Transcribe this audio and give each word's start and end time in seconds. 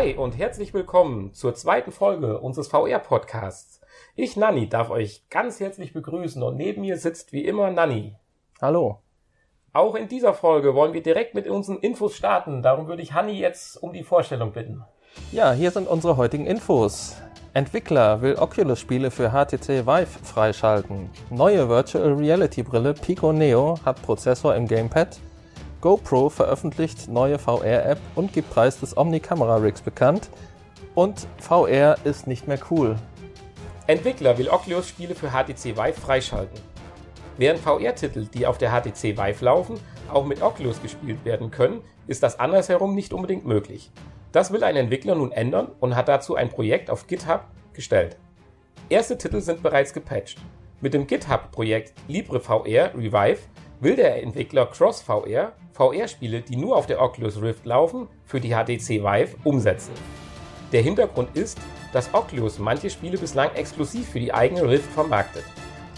Hi 0.00 0.14
und 0.14 0.38
herzlich 0.38 0.72
willkommen 0.72 1.34
zur 1.34 1.54
zweiten 1.54 1.92
Folge 1.92 2.40
unseres 2.40 2.68
VR-Podcasts. 2.68 3.82
Ich, 4.16 4.34
Nanni, 4.34 4.66
darf 4.66 4.88
euch 4.88 5.28
ganz 5.28 5.60
herzlich 5.60 5.92
begrüßen 5.92 6.42
und 6.42 6.56
neben 6.56 6.80
mir 6.80 6.96
sitzt 6.96 7.34
wie 7.34 7.44
immer 7.44 7.70
Nanni. 7.70 8.16
Hallo. 8.62 9.02
Auch 9.74 9.94
in 9.94 10.08
dieser 10.08 10.32
Folge 10.32 10.74
wollen 10.74 10.94
wir 10.94 11.02
direkt 11.02 11.34
mit 11.34 11.46
unseren 11.46 11.80
Infos 11.80 12.16
starten. 12.16 12.62
Darum 12.62 12.88
würde 12.88 13.02
ich 13.02 13.12
Hanni 13.12 13.38
jetzt 13.38 13.76
um 13.82 13.92
die 13.92 14.02
Vorstellung 14.02 14.52
bitten. 14.52 14.82
Ja, 15.32 15.52
hier 15.52 15.70
sind 15.70 15.86
unsere 15.86 16.16
heutigen 16.16 16.46
Infos. 16.46 17.16
Entwickler 17.52 18.22
will 18.22 18.36
Oculus-Spiele 18.36 19.10
für 19.10 19.32
HTC 19.32 19.86
Vive 19.86 20.24
freischalten. 20.24 21.10
Neue 21.28 21.68
Virtual 21.68 22.14
Reality 22.14 22.62
Brille 22.62 22.94
Pico 22.94 23.34
Neo 23.34 23.78
hat 23.84 24.00
Prozessor 24.00 24.56
im 24.56 24.66
Gamepad. 24.66 25.20
GoPro 25.80 26.28
veröffentlicht 26.28 27.08
neue 27.08 27.38
VR-App 27.38 27.98
und 28.14 28.32
gibt 28.32 28.50
Preis 28.50 28.78
des 28.80 28.96
Omni-Kamera-Rigs 28.96 29.80
bekannt. 29.80 30.28
Und 30.94 31.26
VR 31.38 31.96
ist 32.04 32.26
nicht 32.26 32.46
mehr 32.46 32.58
cool. 32.70 32.96
Entwickler 33.86 34.36
will 34.38 34.48
Oculus-Spiele 34.48 35.14
für 35.14 35.30
HTC 35.30 35.76
Vive 35.76 36.00
freischalten. 36.00 36.60
Während 37.38 37.60
VR-Titel, 37.60 38.26
die 38.26 38.46
auf 38.46 38.58
der 38.58 38.70
HTC 38.70 39.16
Vive 39.16 39.44
laufen, 39.44 39.80
auch 40.12 40.26
mit 40.26 40.42
Oculus 40.42 40.82
gespielt 40.82 41.24
werden 41.24 41.50
können, 41.50 41.80
ist 42.06 42.22
das 42.22 42.38
andersherum 42.38 42.94
nicht 42.94 43.12
unbedingt 43.12 43.46
möglich. 43.46 43.90
Das 44.32 44.52
will 44.52 44.62
ein 44.62 44.76
Entwickler 44.76 45.14
nun 45.14 45.32
ändern 45.32 45.68
und 45.80 45.96
hat 45.96 46.08
dazu 46.08 46.36
ein 46.36 46.50
Projekt 46.50 46.90
auf 46.90 47.06
GitHub 47.06 47.44
gestellt. 47.72 48.16
Erste 48.88 49.16
Titel 49.16 49.40
sind 49.40 49.62
bereits 49.62 49.92
gepatcht. 49.92 50.38
Mit 50.80 50.94
dem 50.94 51.06
GitHub-Projekt 51.06 51.94
LibreVR 52.08 52.94
Revive 52.94 53.40
will 53.80 53.96
der 53.96 54.22
Entwickler 54.22 54.66
CrossVR 54.66 55.52
VR-Spiele, 55.72 56.42
die 56.42 56.56
nur 56.56 56.76
auf 56.76 56.86
der 56.86 57.00
Oculus 57.00 57.40
Rift 57.40 57.64
laufen, 57.64 58.08
für 58.26 58.40
die 58.40 58.50
HTC 58.50 59.02
Vive 59.02 59.36
umsetzen. 59.44 59.92
Der 60.72 60.82
Hintergrund 60.82 61.36
ist, 61.36 61.58
dass 61.92 62.12
Oculus 62.14 62.58
manche 62.58 62.90
Spiele 62.90 63.18
bislang 63.18 63.52
exklusiv 63.54 64.08
für 64.10 64.20
die 64.20 64.32
eigene 64.32 64.68
Rift 64.68 64.90
vermarktet. 64.92 65.44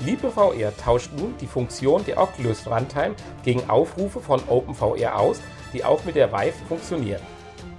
LibreVR 0.04 0.76
tauscht 0.76 1.10
nun 1.16 1.34
die 1.40 1.46
Funktion 1.46 2.04
der 2.04 2.18
Oculus 2.18 2.66
Runtime 2.66 3.14
gegen 3.44 3.68
Aufrufe 3.68 4.20
von 4.20 4.40
OpenVR 4.48 5.18
aus, 5.18 5.40
die 5.72 5.84
auch 5.84 6.02
mit 6.04 6.16
der 6.16 6.32
Vive 6.32 6.54
funktionieren. 6.68 7.20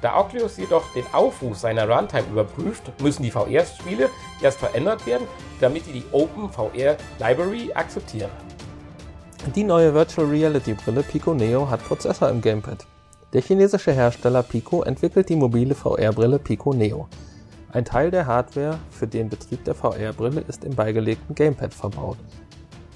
Da 0.01 0.19
Oculus 0.19 0.57
jedoch 0.57 0.93
den 0.93 1.05
Aufruf 1.13 1.57
seiner 1.57 1.89
Runtime 1.89 2.27
überprüft, 2.29 2.91
müssen 3.01 3.23
die 3.23 3.31
VR-Spiele 3.31 4.09
erst 4.41 4.59
verändert 4.59 5.05
werden, 5.05 5.27
damit 5.61 5.87
die 5.87 5.93
die 5.93 6.05
OpenVR 6.11 6.97
Library 7.19 7.71
akzeptieren. 7.73 8.29
Die 9.51 9.63
neue 9.65 9.93
Virtual 9.93 10.25
Reality 10.25 10.73
Brille 10.73 11.03
Pico 11.03 11.33
Neo 11.33 11.69
hat 11.69 11.83
Prozessor 11.83 12.29
im 12.29 12.41
Gamepad. 12.41 12.87
Der 13.33 13.41
chinesische 13.41 13.91
Hersteller 13.91 14.41
Pico 14.41 14.83
entwickelt 14.83 15.27
die 15.27 15.35
mobile 15.35 15.75
VR-Brille 15.75 16.39
Pico 16.39 16.73
Neo. 16.73 17.09
Ein 17.69 17.83
Teil 17.83 18.09
der 18.09 18.25
Hardware 18.25 18.79
für 18.89 19.05
den 19.05 19.29
Betrieb 19.29 19.65
der 19.65 19.75
VR-Brille 19.75 20.45
ist 20.47 20.63
im 20.63 20.75
beigelegten 20.75 21.35
Gamepad 21.35 21.73
verbaut. 21.73 22.17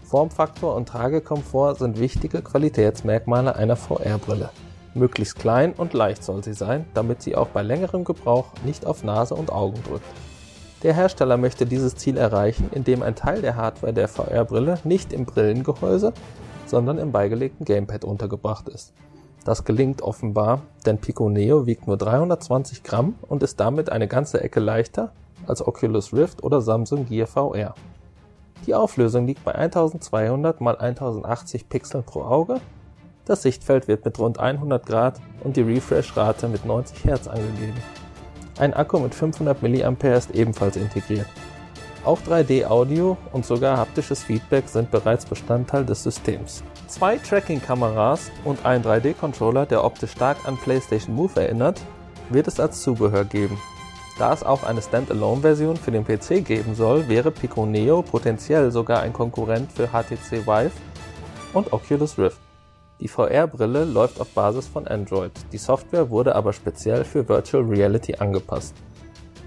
Formfaktor 0.06 0.74
und 0.74 0.88
Tragekomfort 0.88 1.76
sind 1.76 2.00
wichtige 2.00 2.42
Qualitätsmerkmale 2.42 3.56
einer 3.56 3.76
VR-Brille. 3.76 4.50
Möglichst 4.94 5.38
klein 5.38 5.74
und 5.74 5.94
leicht 5.94 6.24
soll 6.24 6.46
sie 6.46 6.54
sein, 6.54 6.86
damit 6.94 7.22
sie 7.22 7.36
auch 7.36 7.50
bei 7.50 7.62
längerem 7.62 8.06
Gebrauch 8.06 8.54
nicht 8.64 8.86
auf 8.86 9.04
Nase 9.04 9.36
und 9.36 9.52
Augen 9.52 9.84
drückt. 9.84 10.06
Der 10.84 10.94
Hersteller 10.94 11.38
möchte 11.38 11.66
dieses 11.66 11.96
Ziel 11.96 12.18
erreichen, 12.18 12.70
indem 12.74 13.02
ein 13.02 13.16
Teil 13.16 13.42
der 13.42 13.56
Hardware 13.56 13.94
der 13.94 14.08
VR-Brille 14.08 14.80
nicht 14.84 15.12
im 15.14 15.26
Brillengehäuse, 15.26 16.14
sondern 16.66 16.98
im 16.98 17.12
beigelegten 17.12 17.66
Gamepad 17.66 18.06
untergebracht 18.06 18.70
ist 18.70 18.94
das 19.48 19.64
gelingt 19.64 20.02
offenbar, 20.02 20.64
denn 20.86 20.98
Pico 20.98 21.30
Neo 21.30 21.66
wiegt 21.66 21.88
nur 21.88 21.96
320 21.96 22.84
Gramm 22.84 23.16
und 23.30 23.44
ist 23.44 23.62
damit 23.62 23.90
eine 23.90 24.10
ganze 24.10 24.42
Ecke 24.42 24.60
leichter 24.60 25.14
als 25.46 25.66
Oculus 25.66 26.12
Rift 26.12 26.44
oder 26.44 26.60
Samsung 26.60 27.06
Gear 27.06 27.28
VR. 27.28 27.74
Die 28.66 28.76
Auflösung 28.76 29.26
liegt 29.26 29.46
bei 29.46 29.56
1200 29.56 30.60
x 30.60 30.80
1080 30.82 31.70
Pixeln 31.70 32.04
pro 32.04 32.24
Auge, 32.24 32.60
das 33.24 33.42
Sichtfeld 33.42 33.88
wird 33.88 34.04
mit 34.04 34.20
rund 34.20 34.38
100 34.38 34.86
Grad 34.86 35.22
und 35.46 35.56
die 35.56 35.62
Refresh-Rate 35.62 36.50
mit 36.50 36.66
90 36.66 37.06
Hertz 37.06 37.30
angegeben. 37.30 37.78
Ein 38.60 38.74
Akku 38.74 39.00
mit 39.00 39.14
500 39.14 39.62
mAh 39.62 40.16
ist 40.16 40.32
ebenfalls 40.32 40.78
integriert. 40.78 41.28
Auch 42.04 42.20
3D-Audio 42.22 43.18
und 43.34 43.46
sogar 43.46 43.78
haptisches 43.78 44.24
Feedback 44.24 44.68
sind 44.68 44.90
bereits 44.90 45.26
Bestandteil 45.26 45.86
des 45.86 46.04
Systems. 46.04 46.64
Zwei 46.88 47.18
Tracking-Kameras 47.18 48.32
und 48.46 48.66
ein 48.66 48.82
3D-Controller, 48.82 49.66
der 49.66 49.84
optisch 49.84 50.12
stark 50.12 50.38
an 50.46 50.58
PlayStation 50.58 51.14
Move 51.14 51.40
erinnert, 51.40 51.82
wird 52.30 52.48
es 52.48 52.60
als 52.60 52.82
Zubehör 52.82 53.26
geben. 53.26 53.60
Da 54.18 54.34
es 54.34 54.42
auch 54.42 54.64
eine 54.64 54.82
Standalone-Version 54.82 55.78
für 55.78 55.92
den 55.92 56.06
PC 56.06 56.44
geben 56.44 56.74
soll, 56.74 57.08
wäre 57.08 57.30
Pico 57.30 57.66
Neo 57.66 58.02
potenziell 58.02 58.72
sogar 58.72 59.02
ein 59.02 59.14
Konkurrent 59.14 59.72
für 59.72 59.90
HTC 59.90 60.48
Vive 60.48 60.72
und 61.54 61.72
Oculus 61.74 62.18
Rift. 62.18 62.47
Die 63.00 63.08
VR-Brille 63.08 63.86
läuft 63.86 64.20
auf 64.20 64.30
Basis 64.30 64.68
von 64.68 64.88
Android, 64.88 65.32
die 65.52 65.58
Software 65.58 66.10
wurde 66.10 66.36
aber 66.36 66.52
speziell 66.52 67.04
für 67.04 67.30
Virtual 67.30 67.64
Reality 67.64 68.16
angepasst. 68.16 68.74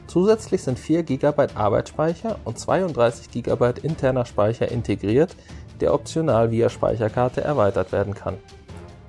Zusätzlich 0.07 0.63
sind 0.63 0.79
4 0.79 1.03
GB 1.03 1.49
Arbeitsspeicher 1.55 2.37
und 2.45 2.59
32 2.59 3.31
GB 3.31 3.73
interner 3.83 4.25
Speicher 4.25 4.71
integriert, 4.71 5.35
der 5.81 5.95
optional 5.95 6.51
via 6.51 6.69
Speicherkarte 6.69 7.41
erweitert 7.41 7.93
werden 7.93 8.15
kann. 8.15 8.37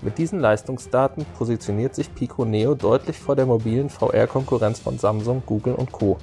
Mit 0.01 0.17
diesen 0.17 0.39
Leistungsdaten 0.39 1.25
positioniert 1.37 1.93
sich 1.93 2.13
Pico 2.13 2.43
Neo 2.43 2.73
deutlich 2.73 3.17
vor 3.19 3.35
der 3.35 3.45
mobilen 3.45 3.89
VR-Konkurrenz 3.89 4.79
von 4.79 4.97
Samsung, 4.97 5.43
Google 5.45 5.75
und 5.75 5.91
Co. 5.91 6.17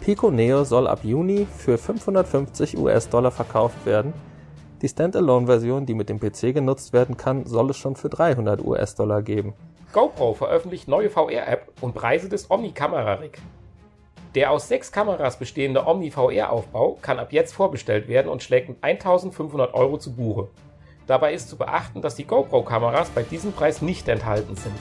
Pico 0.00 0.32
Neo 0.32 0.64
soll 0.64 0.88
ab 0.88 1.00
Juni 1.04 1.46
für 1.56 1.78
550 1.78 2.76
US-Dollar 2.78 3.30
verkauft 3.30 3.86
werden. 3.86 4.12
Die 4.80 4.88
Standalone-Version, 4.88 5.86
die 5.86 5.94
mit 5.94 6.08
dem 6.08 6.20
PC 6.20 6.54
genutzt 6.54 6.92
werden 6.92 7.16
kann, 7.16 7.46
soll 7.46 7.70
es 7.70 7.76
schon 7.76 7.96
für 7.96 8.08
300 8.08 8.64
US-Dollar 8.64 9.22
geben. 9.22 9.54
GoPro 9.92 10.34
veröffentlicht 10.34 10.86
neue 10.86 11.10
VR-App 11.10 11.72
und 11.80 11.94
Preise 11.94 12.28
des 12.28 12.48
Omni-Kamera-Rig. 12.48 13.38
Der 14.36 14.52
aus 14.52 14.68
sechs 14.68 14.92
Kameras 14.92 15.38
bestehende 15.38 15.84
Omni-VR-Aufbau 15.84 16.98
kann 17.02 17.18
ab 17.18 17.32
jetzt 17.32 17.54
vorbestellt 17.54 18.06
werden 18.06 18.28
und 18.28 18.42
schlägt 18.42 18.68
mit 18.68 18.78
1500 18.84 19.74
Euro 19.74 19.98
zu 19.98 20.14
Buche. 20.14 20.48
Dabei 21.08 21.32
ist 21.32 21.48
zu 21.48 21.56
beachten, 21.56 22.00
dass 22.00 22.14
die 22.14 22.26
GoPro-Kameras 22.26 23.08
bei 23.08 23.22
diesem 23.24 23.52
Preis 23.52 23.82
nicht 23.82 24.06
enthalten 24.06 24.54
sind. 24.54 24.76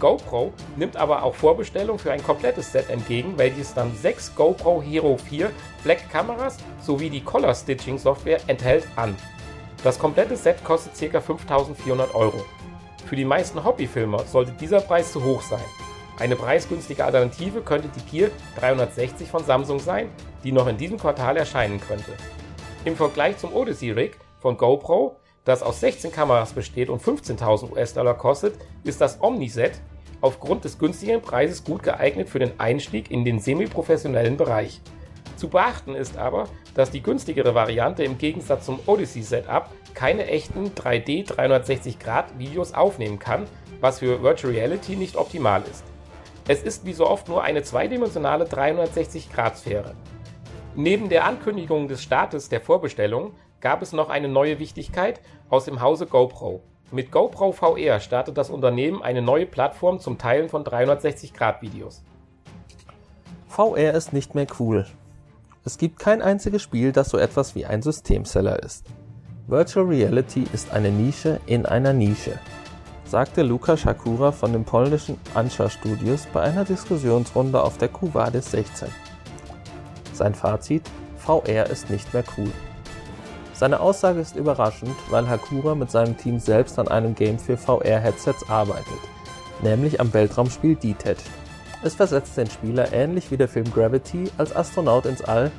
GoPro 0.00 0.52
nimmt 0.76 0.96
aber 0.96 1.22
auch 1.22 1.34
Vorbestellungen 1.34 2.00
für 2.00 2.10
ein 2.10 2.24
komplettes 2.24 2.72
Set 2.72 2.90
entgegen, 2.90 3.34
welches 3.36 3.74
dann 3.74 3.94
sechs 3.94 4.34
GoPro 4.34 4.82
Hero 4.82 5.16
4 5.16 5.50
Black 5.84 6.10
Kameras 6.10 6.56
sowie 6.80 7.10
die 7.10 7.22
Color 7.22 7.54
Stitching 7.54 7.98
Software 7.98 8.40
enthält 8.48 8.86
an. 8.96 9.14
Das 9.84 9.98
komplette 9.98 10.36
Set 10.36 10.64
kostet 10.64 11.12
ca. 11.12 11.20
5400 11.20 12.14
Euro. 12.14 12.44
Für 13.06 13.16
die 13.16 13.24
meisten 13.24 13.62
Hobbyfilmer 13.64 14.24
sollte 14.24 14.52
dieser 14.52 14.80
Preis 14.80 15.12
zu 15.12 15.22
hoch 15.24 15.42
sein. 15.42 15.64
Eine 16.18 16.36
preisgünstige 16.36 17.04
Alternative 17.04 17.62
könnte 17.62 17.88
die 17.88 18.10
Gear 18.10 18.30
360 18.58 19.28
von 19.28 19.44
Samsung 19.44 19.78
sein, 19.78 20.10
die 20.44 20.52
noch 20.52 20.66
in 20.66 20.76
diesem 20.76 20.98
Quartal 20.98 21.36
erscheinen 21.36 21.80
könnte. 21.80 22.12
Im 22.84 22.94
Vergleich 22.94 23.38
zum 23.38 23.54
Odyssey 23.54 23.90
Rig 23.90 24.18
von 24.38 24.56
GoPro, 24.56 25.16
das 25.44 25.62
aus 25.62 25.80
16 25.80 26.12
Kameras 26.12 26.52
besteht 26.52 26.90
und 26.90 27.02
15.000 27.02 27.72
US-Dollar 27.72 28.14
kostet, 28.14 28.54
ist 28.84 29.00
das 29.00 29.22
Omni-Set 29.22 29.80
aufgrund 30.20 30.64
des 30.64 30.78
günstigeren 30.78 31.22
Preises 31.22 31.64
gut 31.64 31.82
geeignet 31.82 32.28
für 32.28 32.38
den 32.38 32.58
Einstieg 32.58 33.10
in 33.10 33.24
den 33.24 33.40
semi-professionellen 33.40 34.36
Bereich. 34.36 34.80
Zu 35.36 35.48
beachten 35.48 35.94
ist 35.94 36.18
aber, 36.18 36.48
dass 36.74 36.90
die 36.90 37.02
günstigere 37.02 37.54
Variante 37.54 38.04
im 38.04 38.18
Gegensatz 38.18 38.66
zum 38.66 38.78
Odyssey 38.86 39.22
Setup 39.22 39.70
keine 39.94 40.26
echten 40.26 40.70
3D 40.70 41.26
360 41.26 41.98
Grad 41.98 42.38
Videos 42.38 42.74
aufnehmen 42.74 43.18
kann, 43.18 43.46
was 43.80 44.00
für 44.00 44.22
Virtual 44.22 44.52
Reality 44.52 44.96
nicht 44.96 45.16
optimal 45.16 45.62
ist. 45.70 45.84
Es 46.46 46.62
ist 46.62 46.84
wie 46.84 46.92
so 46.92 47.06
oft 47.06 47.28
nur 47.28 47.42
eine 47.42 47.62
zweidimensionale 47.62 48.44
360-Grad-Sphäre. 48.44 49.94
Neben 50.74 51.08
der 51.08 51.24
Ankündigung 51.24 51.88
des 51.88 52.02
Startes 52.02 52.48
der 52.48 52.60
Vorbestellung 52.60 53.34
gab 53.60 53.82
es 53.82 53.92
noch 53.92 54.08
eine 54.08 54.28
neue 54.28 54.58
Wichtigkeit 54.58 55.20
aus 55.48 55.64
dem 55.64 55.80
Hause 55.80 56.06
GoPro. 56.06 56.62
Mit 56.92 57.12
GoPro 57.12 57.52
VR 57.52 58.00
startet 58.00 58.36
das 58.36 58.50
Unternehmen 58.50 59.02
eine 59.02 59.22
neue 59.22 59.46
Plattform 59.46 60.00
zum 60.00 60.18
Teilen 60.18 60.48
von 60.48 60.64
360-Grad-Videos. 60.64 62.02
VR 63.48 63.94
ist 63.94 64.12
nicht 64.12 64.34
mehr 64.34 64.46
cool. 64.58 64.86
Es 65.64 65.78
gibt 65.78 65.98
kein 65.98 66.22
einziges 66.22 66.62
Spiel, 66.62 66.92
das 66.92 67.10
so 67.10 67.18
etwas 67.18 67.54
wie 67.54 67.66
ein 67.66 67.82
Systemseller 67.82 68.62
ist. 68.62 68.86
Virtual 69.46 69.86
Reality 69.86 70.46
ist 70.52 70.72
eine 70.72 70.90
Nische 70.90 71.40
in 71.46 71.66
einer 71.66 71.92
Nische 71.92 72.38
sagte 73.10 73.42
Luka 73.42 73.76
Shakura 73.76 74.30
von 74.30 74.52
den 74.52 74.64
polnischen 74.64 75.18
Anscha 75.34 75.68
Studios 75.68 76.28
bei 76.32 76.42
einer 76.42 76.64
Diskussionsrunde 76.64 77.60
auf 77.60 77.76
der 77.76 77.88
QVadis 77.88 78.52
16. 78.52 78.88
Sein 80.12 80.32
Fazit: 80.32 80.88
VR 81.16 81.68
ist 81.68 81.90
nicht 81.90 82.14
mehr 82.14 82.22
cool. 82.38 82.52
Seine 83.60 83.80
Aussage 83.80 84.20
ist 84.20 84.36
überraschend, 84.36 84.96
weil 85.10 85.28
Hakura 85.28 85.74
mit 85.74 85.90
seinem 85.90 86.16
Team 86.16 86.38
selbst 86.38 86.78
an 86.78 86.88
einem 86.88 87.14
Game 87.14 87.38
für 87.38 87.58
VR-Headsets 87.58 88.48
arbeitet, 88.48 88.86
nämlich 89.60 90.00
am 90.00 90.14
Weltraumspiel 90.14 90.76
DTED. 90.76 91.18
Es 91.82 91.94
versetzt 91.94 92.38
den 92.38 92.48
Spieler 92.48 92.90
ähnlich 92.94 93.30
wie 93.30 93.36
der 93.36 93.48
Film 93.48 93.70
Gravity 93.70 94.30
als 94.38 94.56
Astronaut 94.56 95.04
ins 95.04 95.20
All, 95.20 95.52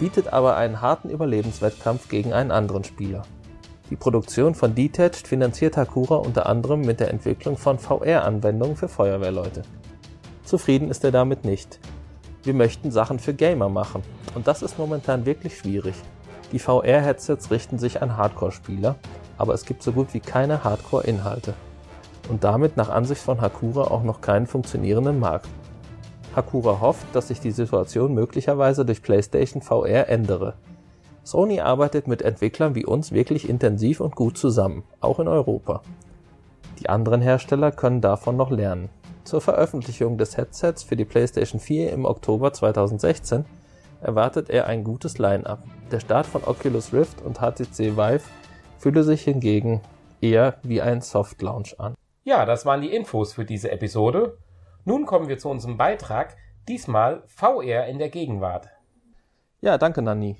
bietet 0.00 0.34
aber 0.34 0.58
einen 0.58 0.82
harten 0.82 1.08
Überlebenswettkampf 1.08 2.10
gegen 2.10 2.34
einen 2.34 2.50
anderen 2.50 2.84
Spieler. 2.84 3.22
Die 3.88 3.96
Produktion 3.96 4.54
von 4.54 4.74
Detached 4.74 5.26
finanziert 5.26 5.78
Hakura 5.78 6.16
unter 6.16 6.44
anderem 6.44 6.82
mit 6.82 7.00
der 7.00 7.10
Entwicklung 7.10 7.56
von 7.56 7.78
VR-Anwendungen 7.78 8.76
für 8.76 8.88
Feuerwehrleute. 8.88 9.62
Zufrieden 10.44 10.90
ist 10.90 11.04
er 11.04 11.10
damit 11.10 11.46
nicht. 11.46 11.80
Wir 12.42 12.52
möchten 12.52 12.90
Sachen 12.90 13.18
für 13.18 13.32
Gamer 13.32 13.70
machen 13.70 14.02
und 14.34 14.46
das 14.46 14.60
ist 14.60 14.78
momentan 14.78 15.24
wirklich 15.24 15.56
schwierig. 15.56 15.94
Die 16.52 16.58
VR-Headsets 16.58 17.50
richten 17.50 17.78
sich 17.78 18.02
an 18.02 18.16
Hardcore-Spieler, 18.16 18.96
aber 19.38 19.54
es 19.54 19.64
gibt 19.64 19.82
so 19.82 19.92
gut 19.92 20.12
wie 20.14 20.20
keine 20.20 20.64
Hardcore-Inhalte. 20.64 21.54
Und 22.28 22.44
damit 22.44 22.76
nach 22.76 22.88
Ansicht 22.88 23.22
von 23.22 23.40
Hakura 23.40 23.90
auch 23.90 24.02
noch 24.02 24.20
keinen 24.20 24.46
funktionierenden 24.46 25.18
Markt. 25.18 25.48
Hakura 26.34 26.80
hofft, 26.80 27.06
dass 27.12 27.28
sich 27.28 27.40
die 27.40 27.50
Situation 27.50 28.14
möglicherweise 28.14 28.84
durch 28.84 29.02
PlayStation 29.02 29.62
VR 29.62 30.08
ändere. 30.08 30.54
Sony 31.22 31.60
arbeitet 31.60 32.08
mit 32.08 32.22
Entwicklern 32.22 32.74
wie 32.74 32.86
uns 32.86 33.12
wirklich 33.12 33.48
intensiv 33.48 34.00
und 34.00 34.16
gut 34.16 34.38
zusammen, 34.38 34.84
auch 35.00 35.20
in 35.20 35.28
Europa. 35.28 35.82
Die 36.78 36.88
anderen 36.88 37.20
Hersteller 37.20 37.72
können 37.72 38.00
davon 38.00 38.36
noch 38.36 38.50
lernen. 38.50 38.88
Zur 39.24 39.40
Veröffentlichung 39.40 40.18
des 40.18 40.36
Headsets 40.36 40.82
für 40.82 40.96
die 40.96 41.04
PlayStation 41.04 41.60
4 41.60 41.92
im 41.92 42.04
Oktober 42.04 42.52
2016 42.52 43.44
erwartet 44.00 44.50
er 44.50 44.66
ein 44.66 44.84
gutes 44.84 45.18
Line-up. 45.18 45.62
Der 45.90 46.00
Start 46.00 46.26
von 46.26 46.44
Oculus 46.44 46.92
Rift 46.92 47.20
und 47.22 47.38
HTC 47.38 47.96
Vive 47.96 48.22
fühle 48.78 49.02
sich 49.02 49.22
hingegen 49.22 49.80
eher 50.20 50.56
wie 50.62 50.80
ein 50.80 51.00
Soft 51.00 51.42
Launch 51.42 51.78
an. 51.78 51.94
Ja, 52.24 52.44
das 52.44 52.66
waren 52.66 52.80
die 52.80 52.94
Infos 52.94 53.32
für 53.32 53.44
diese 53.44 53.70
Episode. 53.70 54.38
Nun 54.84 55.06
kommen 55.06 55.28
wir 55.28 55.38
zu 55.38 55.48
unserem 55.48 55.76
Beitrag, 55.76 56.36
diesmal 56.68 57.22
VR 57.26 57.86
in 57.86 57.98
der 57.98 58.08
Gegenwart. 58.08 58.68
Ja, 59.60 59.78
danke 59.78 60.02
Nanni. 60.02 60.36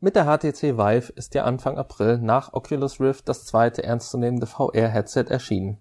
Mit 0.00 0.16
der 0.16 0.24
HTC 0.24 0.78
Vive 0.78 1.12
ist 1.12 1.34
ja 1.34 1.44
Anfang 1.44 1.76
April 1.76 2.18
nach 2.18 2.54
Oculus 2.54 3.00
Rift 3.00 3.28
das 3.28 3.44
zweite 3.44 3.82
ernstzunehmende 3.82 4.46
VR-Headset 4.46 5.24
erschienen. 5.28 5.78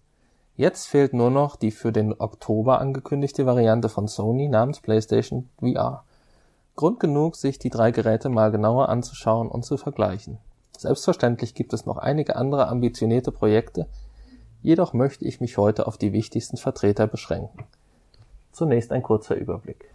Jetzt 0.58 0.88
fehlt 0.88 1.14
nur 1.14 1.32
noch 1.32 1.56
die 1.56 1.72
für 1.72 1.94
den 1.94 2.14
Oktober 2.20 2.82
angekündigte 2.82 3.46
Variante 3.46 3.88
von 3.88 4.10
Sony 4.10 4.50
namens 4.50 4.82
PlayStation 4.82 5.50
VR. 5.62 6.04
Grund 6.80 7.02
genug, 7.02 7.36
sich 7.36 7.60
die 7.60 7.70
drei 7.70 7.92
Geräte 7.92 8.30
mal 8.30 8.52
genauer 8.52 8.88
anzuschauen 8.88 9.50
und 9.50 9.66
zu 9.66 9.76
vergleichen. 9.76 10.38
Selbstverständlich 10.78 11.54
gibt 11.54 11.74
es 11.74 11.86
noch 11.86 11.98
einige 11.98 12.38
andere 12.38 12.70
ambitionierte 12.70 13.34
Projekte, 13.34 13.88
jedoch 14.62 14.94
möchte 14.94 15.26
ich 15.26 15.42
mich 15.42 15.58
heute 15.58 15.88
auf 15.88 15.98
die 15.98 16.14
wichtigsten 16.14 16.56
Vertreter 16.56 17.06
beschränken. 17.06 17.66
Zunächst 18.54 18.94
ein 18.94 19.04
kurzer 19.04 19.36
Überblick. 19.36 19.94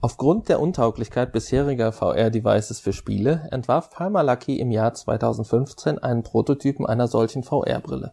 Aufgrund 0.00 0.48
der 0.48 0.60
Untauglichkeit 0.60 1.32
bisheriger 1.32 1.90
VR-Devices 1.90 2.78
für 2.78 2.92
Spiele 2.92 3.48
entwarf 3.50 3.90
Palmer 3.90 4.22
Luckey 4.22 4.60
im 4.60 4.70
Jahr 4.70 4.94
2015 4.94 5.98
einen 5.98 6.22
Prototypen 6.22 6.86
einer 6.86 7.08
solchen 7.08 7.42
VR-Brille. 7.42 8.12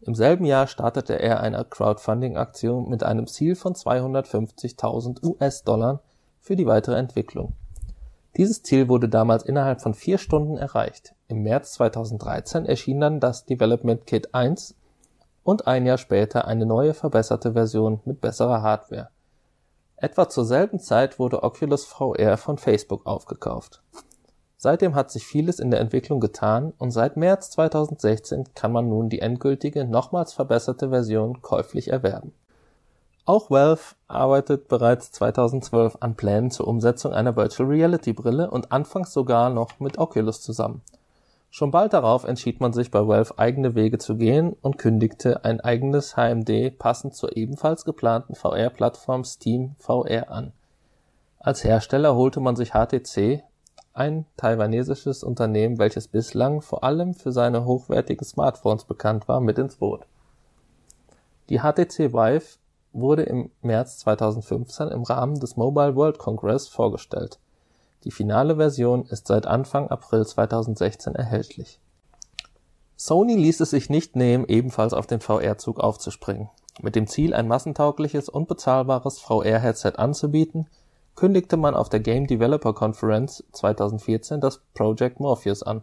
Im 0.00 0.16
selben 0.16 0.46
Jahr 0.46 0.66
startete 0.66 1.20
er 1.20 1.38
eine 1.38 1.64
Crowdfunding-Aktion 1.64 2.88
mit 2.88 3.04
einem 3.04 3.28
Ziel 3.28 3.54
von 3.54 3.74
250.000 3.74 5.22
US-Dollar 5.22 6.02
für 6.40 6.56
die 6.56 6.66
weitere 6.66 6.96
Entwicklung. 6.96 7.52
Dieses 8.36 8.62
Ziel 8.62 8.88
wurde 8.88 9.08
damals 9.08 9.42
innerhalb 9.42 9.80
von 9.80 9.94
vier 9.94 10.18
Stunden 10.18 10.56
erreicht. 10.56 11.14
Im 11.28 11.42
März 11.42 11.72
2013 11.74 12.66
erschien 12.66 13.00
dann 13.00 13.20
das 13.20 13.44
Development 13.46 14.06
Kit 14.06 14.34
1 14.34 14.74
und 15.42 15.66
ein 15.66 15.86
Jahr 15.86 15.98
später 15.98 16.46
eine 16.46 16.66
neue 16.66 16.94
verbesserte 16.94 17.52
Version 17.52 18.00
mit 18.04 18.20
besserer 18.20 18.62
Hardware. 18.62 19.10
Etwa 19.96 20.28
zur 20.28 20.44
selben 20.44 20.78
Zeit 20.78 21.18
wurde 21.18 21.42
Oculus 21.42 21.84
VR 21.84 22.36
von 22.36 22.56
Facebook 22.56 23.06
aufgekauft 23.06 23.82
Seitdem 24.62 24.94
hat 24.94 25.10
sich 25.10 25.24
vieles 25.24 25.58
in 25.58 25.70
der 25.70 25.80
Entwicklung 25.80 26.20
getan 26.20 26.74
und 26.76 26.90
seit 26.90 27.16
März 27.16 27.50
2016 27.52 28.52
kann 28.54 28.72
man 28.72 28.90
nun 28.90 29.08
die 29.08 29.20
endgültige, 29.20 29.86
nochmals 29.86 30.34
verbesserte 30.34 30.90
Version 30.90 31.40
käuflich 31.40 31.88
erwerben. 31.88 32.34
Auch 33.26 33.50
Valve 33.50 33.94
arbeitet 34.08 34.68
bereits 34.68 35.12
2012 35.12 35.98
an 36.00 36.16
Plänen 36.16 36.50
zur 36.50 36.66
Umsetzung 36.66 37.12
einer 37.12 37.36
Virtual 37.36 37.68
Reality 37.68 38.12
Brille 38.12 38.50
und 38.50 38.72
anfangs 38.72 39.12
sogar 39.12 39.50
noch 39.50 39.78
mit 39.78 39.98
Oculus 39.98 40.40
zusammen. 40.40 40.82
Schon 41.52 41.72
bald 41.72 41.92
darauf 41.92 42.24
entschied 42.24 42.60
man 42.60 42.72
sich 42.72 42.90
bei 42.90 43.06
Valve 43.06 43.36
eigene 43.36 43.74
Wege 43.74 43.98
zu 43.98 44.16
gehen 44.16 44.56
und 44.62 44.78
kündigte 44.78 45.44
ein 45.44 45.60
eigenes 45.60 46.16
HMD 46.16 46.78
passend 46.78 47.14
zur 47.14 47.36
ebenfalls 47.36 47.84
geplanten 47.84 48.36
VR-Plattform 48.36 49.24
Steam 49.24 49.74
VR 49.78 50.30
an. 50.30 50.52
Als 51.40 51.64
Hersteller 51.64 52.14
holte 52.14 52.38
man 52.38 52.54
sich 52.54 52.70
HTC 52.70 53.42
ein 53.92 54.26
taiwanesisches 54.36 55.24
Unternehmen, 55.24 55.78
welches 55.78 56.06
bislang 56.06 56.62
vor 56.62 56.84
allem 56.84 57.14
für 57.14 57.32
seine 57.32 57.64
hochwertigen 57.64 58.24
Smartphones 58.24 58.84
bekannt 58.84 59.26
war, 59.26 59.40
mit 59.40 59.58
ins 59.58 59.76
Boot. 59.76 60.06
Die 61.48 61.58
HTC 61.58 62.12
Vive 62.12 62.59
wurde 62.92 63.22
im 63.22 63.50
März 63.62 63.98
2015 63.98 64.88
im 64.88 65.02
Rahmen 65.02 65.38
des 65.38 65.56
Mobile 65.56 65.96
World 65.96 66.18
Congress 66.18 66.68
vorgestellt. 66.68 67.38
Die 68.04 68.10
finale 68.10 68.56
Version 68.56 69.04
ist 69.06 69.26
seit 69.26 69.46
Anfang 69.46 69.88
April 69.88 70.26
2016 70.26 71.14
erhältlich. 71.14 71.80
Sony 72.96 73.34
ließ 73.34 73.60
es 73.60 73.70
sich 73.70 73.90
nicht 73.90 74.16
nehmen, 74.16 74.44
ebenfalls 74.46 74.92
auf 74.92 75.06
den 75.06 75.20
VR-Zug 75.20 75.80
aufzuspringen. 75.80 76.50
Mit 76.82 76.96
dem 76.96 77.06
Ziel, 77.06 77.34
ein 77.34 77.48
massentaugliches 77.48 78.28
und 78.28 78.48
bezahlbares 78.48 79.18
VR-Headset 79.20 79.92
anzubieten, 79.96 80.66
kündigte 81.14 81.56
man 81.56 81.74
auf 81.74 81.88
der 81.88 82.00
Game 82.00 82.26
Developer 82.26 82.72
Conference 82.72 83.44
2014 83.52 84.40
das 84.40 84.60
Project 84.74 85.20
Morpheus 85.20 85.62
an. 85.62 85.82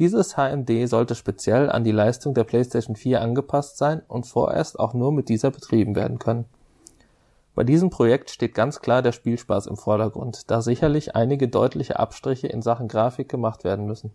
Dieses 0.00 0.36
HMD 0.36 0.88
sollte 0.88 1.14
speziell 1.14 1.70
an 1.70 1.84
die 1.84 1.92
Leistung 1.92 2.34
der 2.34 2.42
PlayStation 2.42 2.96
4 2.96 3.20
angepasst 3.20 3.78
sein 3.78 4.02
und 4.08 4.26
vorerst 4.26 4.80
auch 4.80 4.92
nur 4.92 5.12
mit 5.12 5.28
dieser 5.28 5.52
betrieben 5.52 5.94
werden 5.94 6.18
können. 6.18 6.46
Bei 7.54 7.62
diesem 7.62 7.90
Projekt 7.90 8.30
steht 8.30 8.54
ganz 8.54 8.80
klar 8.80 9.02
der 9.02 9.12
Spielspaß 9.12 9.68
im 9.68 9.76
Vordergrund, 9.76 10.50
da 10.50 10.62
sicherlich 10.62 11.14
einige 11.14 11.46
deutliche 11.46 12.00
Abstriche 12.00 12.48
in 12.48 12.62
Sachen 12.62 12.88
Grafik 12.88 13.28
gemacht 13.28 13.62
werden 13.62 13.86
müssen. 13.86 14.12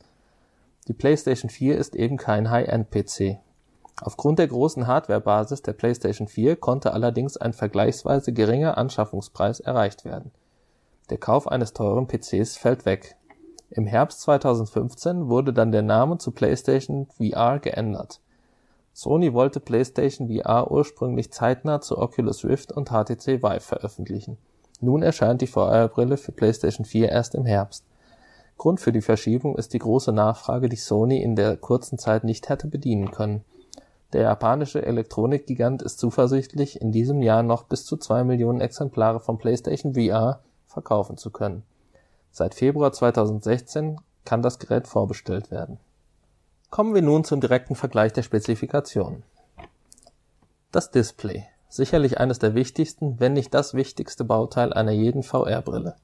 Die 0.89 0.93
PlayStation 0.93 1.49
4 1.49 1.77
ist 1.77 1.95
eben 1.95 2.17
kein 2.17 2.49
High-End-PC 2.49 3.39
Aufgrund 4.01 4.39
der 4.39 4.47
großen 4.47 4.87
Hardwarebasis 4.87 5.61
der 5.61 5.73
PlayStation 5.73 6.27
4 6.27 6.57
konnte 6.57 6.91
allerdings 6.91 7.37
ein 7.37 7.53
vergleichsweise 7.53 8.33
geringer 8.33 8.77
Anschaffungspreis 8.77 9.61
erreicht 9.61 10.03
werden. 10.03 10.31
Der 11.09 11.17
Kauf 11.17 11.47
eines 11.47 11.73
teuren 11.73 12.07
PCs 12.07 12.57
fällt 12.57 12.85
weg. 12.85 13.15
Im 13.69 13.87
Herbst 13.87 14.21
2015 14.21 15.27
wurde 15.27 15.53
dann 15.53 15.71
der 15.71 15.81
Name 15.81 16.17
zu 16.17 16.31
PlayStation 16.31 17.07
VR 17.17 17.59
geändert. 17.59 18.21
Sony 18.93 19.33
wollte 19.33 19.59
PlayStation 19.59 20.29
VR 20.29 20.71
ursprünglich 20.71 21.31
zeitnah 21.31 21.81
zu 21.81 21.97
Oculus 21.97 22.45
Rift 22.45 22.71
und 22.71 22.89
HTC 22.89 23.43
Vive 23.43 23.59
veröffentlichen. 23.59 24.37
Nun 24.79 25.01
erscheint 25.01 25.41
die 25.41 25.47
VR-Brille 25.47 26.17
für 26.17 26.31
PlayStation 26.31 26.85
4 26.85 27.09
erst 27.09 27.35
im 27.35 27.45
Herbst. 27.45 27.83
Grund 28.57 28.79
für 28.79 28.91
die 28.91 29.01
Verschiebung 29.01 29.57
ist 29.57 29.73
die 29.73 29.79
große 29.79 30.13
Nachfrage, 30.13 30.69
die 30.69 30.75
Sony 30.75 31.21
in 31.21 31.35
der 31.35 31.57
kurzen 31.57 31.97
Zeit 31.97 32.23
nicht 32.23 32.47
hätte 32.47 32.67
bedienen 32.67 33.11
können 33.11 33.43
der 34.15 34.21
japanische 34.21 34.85
Elektronikgigant 34.85 35.81
ist 35.81 35.99
zuversichtlich, 35.99 36.79
in 36.79 36.93
diesem 36.93 37.21
Jahr 37.21 37.43
noch 37.43 37.63
bis 37.63 37.85
zu 37.85 37.97
zwei 37.97 38.23
Millionen 38.23 38.61
Exemplare 38.61 39.19
von 39.19 39.37
PlayStation 39.37 39.93
VR 39.93 40.39
verkaufen 40.67 41.17
zu 41.17 41.31
können. 41.31 41.63
Seit 42.37 42.53
Februar 42.53 42.91
2016 42.91 43.95
kann 44.25 44.41
das 44.41 44.59
Gerät 44.59 44.89
vorbestellt 44.89 45.51
werden. 45.51 45.79
Kommen 46.69 46.93
wir 46.93 47.01
nun 47.01 47.23
zum 47.23 47.39
direkten 47.39 47.75
Vergleich 47.75 48.11
der 48.11 48.23
Spezifikationen. 48.23 49.23
Das 50.69 50.91
Display. 50.91 51.45
Sicherlich 51.69 52.19
eines 52.19 52.37
der 52.37 52.53
wichtigsten, 52.53 53.21
wenn 53.21 53.31
nicht 53.31 53.53
das 53.53 53.73
wichtigste 53.73 54.25
Bauteil 54.25 54.73
einer 54.73 54.91
jeden 54.91 55.23
VR-Brille. 55.23 55.95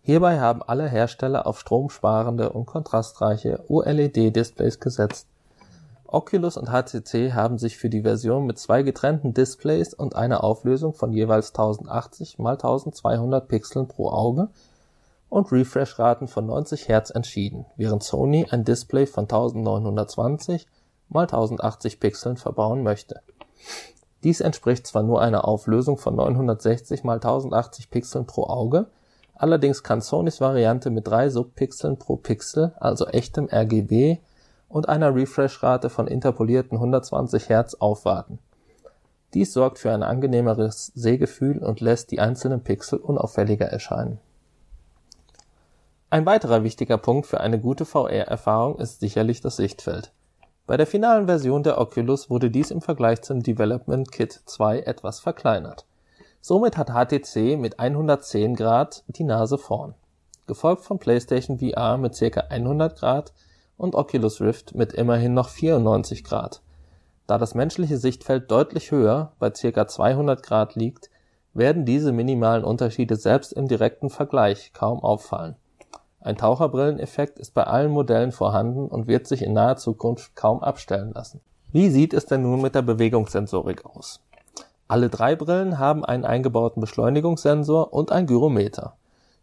Hierbei 0.00 0.38
haben 0.38 0.62
alle 0.62 0.88
Hersteller 0.88 1.44
auf 1.44 1.58
stromsparende 1.58 2.50
und 2.50 2.66
kontrastreiche 2.66 3.64
OLED-Displays 3.68 4.78
gesetzt 4.78 5.26
Oculus 6.06 6.56
und 6.56 6.68
HTC 6.68 7.32
haben 7.32 7.58
sich 7.58 7.76
für 7.76 7.90
die 7.90 8.02
Version 8.02 8.46
mit 8.46 8.60
zwei 8.60 8.82
getrennten 8.82 9.34
Displays 9.34 9.92
und 9.92 10.14
einer 10.14 10.44
Auflösung 10.44 10.94
von 10.94 11.12
jeweils 11.12 11.48
1080 11.48 12.38
x 12.38 12.38
1200 12.38 13.48
Pixeln 13.48 13.88
pro 13.88 14.10
Auge 14.10 14.50
und 15.28 15.50
Refreshraten 15.52 16.28
von 16.28 16.46
90 16.46 16.88
Hz 16.88 17.10
entschieden, 17.10 17.66
während 17.76 18.02
Sony 18.02 18.46
ein 18.50 18.64
Display 18.64 19.06
von 19.06 19.24
1920 19.24 20.62
x 20.62 20.68
1080 21.10 22.00
Pixeln 22.00 22.36
verbauen 22.36 22.82
möchte. 22.82 23.20
Dies 24.22 24.40
entspricht 24.40 24.86
zwar 24.86 25.02
nur 25.02 25.20
einer 25.20 25.46
Auflösung 25.46 25.98
von 25.98 26.16
960 26.16 27.00
x 27.00 27.08
1080 27.08 27.90
Pixeln 27.90 28.26
pro 28.26 28.44
Auge, 28.44 28.86
allerdings 29.34 29.82
kann 29.82 30.00
Sonys 30.00 30.40
Variante 30.40 30.90
mit 30.90 31.06
drei 31.06 31.28
Subpixeln 31.28 31.98
pro 31.98 32.16
Pixel, 32.16 32.72
also 32.78 33.06
echtem 33.06 33.48
RGB 33.52 34.18
und 34.68 34.88
einer 34.88 35.14
Refreshrate 35.14 35.90
von 35.90 36.06
interpolierten 36.06 36.78
120 36.78 37.48
Hz 37.48 37.74
aufwarten. 37.74 38.38
Dies 39.34 39.52
sorgt 39.52 39.78
für 39.78 39.92
ein 39.92 40.02
angenehmeres 40.02 40.92
Sehgefühl 40.94 41.58
und 41.58 41.80
lässt 41.80 42.12
die 42.12 42.20
einzelnen 42.20 42.62
Pixel 42.62 42.98
unauffälliger 43.00 43.66
erscheinen. 43.66 44.20
Ein 46.14 46.26
weiterer 46.26 46.62
wichtiger 46.62 46.96
Punkt 46.96 47.26
für 47.26 47.40
eine 47.40 47.58
gute 47.58 47.84
VR-Erfahrung 47.84 48.78
ist 48.78 49.00
sicherlich 49.00 49.40
das 49.40 49.56
Sichtfeld. 49.56 50.12
Bei 50.64 50.76
der 50.76 50.86
finalen 50.86 51.26
Version 51.26 51.64
der 51.64 51.80
Oculus 51.80 52.30
wurde 52.30 52.52
dies 52.52 52.70
im 52.70 52.80
Vergleich 52.80 53.22
zum 53.22 53.42
Development 53.42 54.12
Kit 54.12 54.42
2 54.46 54.82
etwas 54.82 55.18
verkleinert. 55.18 55.86
Somit 56.40 56.76
hat 56.76 56.90
HTC 56.90 57.58
mit 57.58 57.80
110 57.80 58.54
Grad 58.54 59.02
die 59.08 59.24
Nase 59.24 59.58
vorn, 59.58 59.94
gefolgt 60.46 60.84
von 60.84 61.00
PlayStation 61.00 61.58
VR 61.58 61.96
mit 61.96 62.16
ca. 62.16 62.42
100 62.48 62.96
Grad 62.96 63.32
und 63.76 63.96
Oculus 63.96 64.40
Rift 64.40 64.72
mit 64.72 64.92
immerhin 64.92 65.34
noch 65.34 65.48
94 65.48 66.22
Grad. 66.22 66.62
Da 67.26 67.38
das 67.38 67.56
menschliche 67.56 67.96
Sichtfeld 67.96 68.52
deutlich 68.52 68.92
höher, 68.92 69.32
bei 69.40 69.50
ca. 69.50 69.88
200 69.88 70.44
Grad 70.44 70.76
liegt, 70.76 71.10
werden 71.54 71.84
diese 71.84 72.12
minimalen 72.12 72.62
Unterschiede 72.62 73.16
selbst 73.16 73.52
im 73.52 73.66
direkten 73.66 74.10
Vergleich 74.10 74.72
kaum 74.74 75.02
auffallen. 75.02 75.56
Ein 76.24 76.38
Taucherbrilleneffekt 76.38 77.38
ist 77.38 77.52
bei 77.52 77.64
allen 77.64 77.90
Modellen 77.90 78.32
vorhanden 78.32 78.88
und 78.88 79.06
wird 79.06 79.26
sich 79.26 79.42
in 79.42 79.52
naher 79.52 79.76
Zukunft 79.76 80.34
kaum 80.34 80.62
abstellen 80.62 81.12
lassen. 81.12 81.42
Wie 81.70 81.90
sieht 81.90 82.14
es 82.14 82.24
denn 82.24 82.40
nun 82.40 82.62
mit 82.62 82.74
der 82.74 82.80
Bewegungssensorik 82.80 83.84
aus? 83.84 84.20
Alle 84.88 85.10
drei 85.10 85.36
Brillen 85.36 85.78
haben 85.78 86.02
einen 86.02 86.24
eingebauten 86.24 86.80
Beschleunigungssensor 86.80 87.92
und 87.92 88.10
ein 88.10 88.26
Gyrometer. 88.26 88.94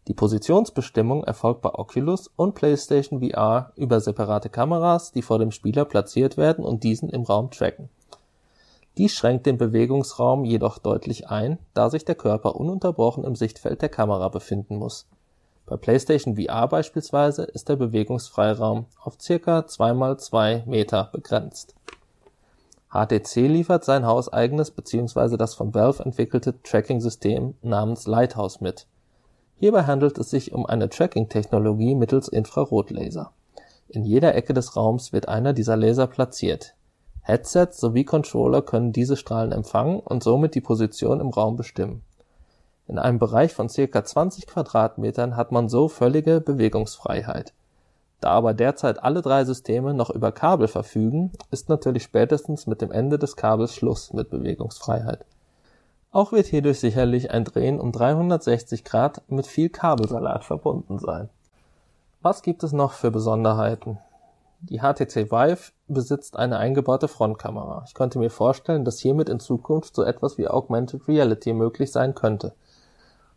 Die 0.08 0.12
Positionsbestimmung 0.12 1.22
erfolgt 1.22 1.62
bei 1.62 1.72
Oculus 1.72 2.28
und 2.34 2.56
PlayStation 2.56 3.20
VR 3.20 3.70
über 3.76 4.00
separate 4.00 4.48
Kameras, 4.48 5.12
die 5.12 5.22
vor 5.22 5.38
dem 5.38 5.52
Spieler 5.52 5.84
platziert 5.84 6.36
werden 6.36 6.64
und 6.64 6.82
diesen 6.82 7.10
im 7.10 7.22
Raum 7.22 7.52
tracken. 7.52 7.90
Dies 8.98 9.12
schränkt 9.12 9.46
den 9.46 9.56
Bewegungsraum 9.56 10.44
jedoch 10.44 10.78
deutlich 10.78 11.28
ein, 11.28 11.60
da 11.74 11.90
sich 11.90 12.04
der 12.04 12.16
Körper 12.16 12.56
ununterbrochen 12.56 13.22
im 13.22 13.36
Sichtfeld 13.36 13.82
der 13.82 13.88
Kamera 13.88 14.28
befinden 14.28 14.78
muss. 14.78 15.06
Bei 15.66 15.76
PlayStation 15.76 16.36
VR 16.36 16.68
beispielsweise 16.68 17.44
ist 17.44 17.68
der 17.68 17.76
Bewegungsfreiraum 17.76 18.86
auf 19.02 19.16
ca. 19.18 19.66
2 19.66 20.12
x 20.12 20.24
2 20.26 20.64
Meter 20.66 21.10
begrenzt. 21.12 21.74
HTC 22.90 23.48
liefert 23.48 23.84
sein 23.84 24.04
hauseigenes 24.04 24.70
bzw. 24.70 25.36
das 25.36 25.54
von 25.54 25.72
Valve 25.72 26.04
entwickelte 26.04 26.60
Tracking-System 26.62 27.54
namens 27.62 28.06
Lighthouse 28.06 28.60
mit 28.60 28.86
Hierbei 29.62 29.84
handelt 29.84 30.18
es 30.18 30.28
sich 30.28 30.52
um 30.52 30.66
eine 30.66 30.88
Tracking-Technologie 30.88 31.94
mittels 31.94 32.26
Infrarotlaser. 32.26 33.30
In 33.86 34.04
jeder 34.04 34.34
Ecke 34.34 34.54
des 34.54 34.74
Raums 34.74 35.12
wird 35.12 35.28
einer 35.28 35.52
dieser 35.52 35.76
Laser 35.76 36.08
platziert. 36.08 36.74
Headsets 37.20 37.78
sowie 37.78 38.04
Controller 38.04 38.62
können 38.62 38.92
diese 38.92 39.16
Strahlen 39.16 39.52
empfangen 39.52 40.00
und 40.00 40.24
somit 40.24 40.56
die 40.56 40.60
Position 40.60 41.20
im 41.20 41.28
Raum 41.28 41.54
bestimmen. 41.54 42.02
In 42.88 42.98
einem 42.98 43.18
Bereich 43.18 43.54
von 43.54 43.68
ca. 43.68 44.04
20 44.04 44.46
Quadratmetern 44.46 45.36
hat 45.36 45.52
man 45.52 45.68
so 45.68 45.88
völlige 45.88 46.40
Bewegungsfreiheit. 46.40 47.52
Da 48.20 48.30
aber 48.30 48.54
derzeit 48.54 49.02
alle 49.02 49.22
drei 49.22 49.44
Systeme 49.44 49.94
noch 49.94 50.10
über 50.10 50.32
Kabel 50.32 50.68
verfügen, 50.68 51.32
ist 51.50 51.68
natürlich 51.68 52.02
spätestens 52.02 52.66
mit 52.66 52.80
dem 52.80 52.92
Ende 52.92 53.18
des 53.18 53.36
Kabels 53.36 53.74
Schluss 53.74 54.12
mit 54.12 54.30
Bewegungsfreiheit 54.30 55.24
auch 56.12 56.30
wird 56.30 56.46
hierdurch 56.46 56.78
sicherlich 56.78 57.30
ein 57.30 57.44
Drehen 57.44 57.80
um 57.80 57.90
360 57.90 58.84
Grad 58.84 59.22
mit 59.28 59.46
viel 59.46 59.70
Kabelsalat 59.70 60.44
verbunden 60.44 60.98
sein. 60.98 61.30
Was 62.20 62.42
gibt 62.42 62.62
es 62.62 62.72
noch 62.72 62.92
für 62.92 63.10
Besonderheiten? 63.10 63.98
Die 64.60 64.80
HTC 64.80 65.32
Vive 65.32 65.72
besitzt 65.88 66.36
eine 66.36 66.58
eingebaute 66.58 67.08
Frontkamera. 67.08 67.84
Ich 67.86 67.94
könnte 67.94 68.18
mir 68.18 68.28
vorstellen, 68.28 68.84
dass 68.84 69.00
hiermit 69.00 69.30
in 69.30 69.40
Zukunft 69.40 69.96
so 69.96 70.04
etwas 70.04 70.36
wie 70.36 70.48
Augmented 70.48 71.08
Reality 71.08 71.54
möglich 71.54 71.90
sein 71.90 72.14
könnte. 72.14 72.52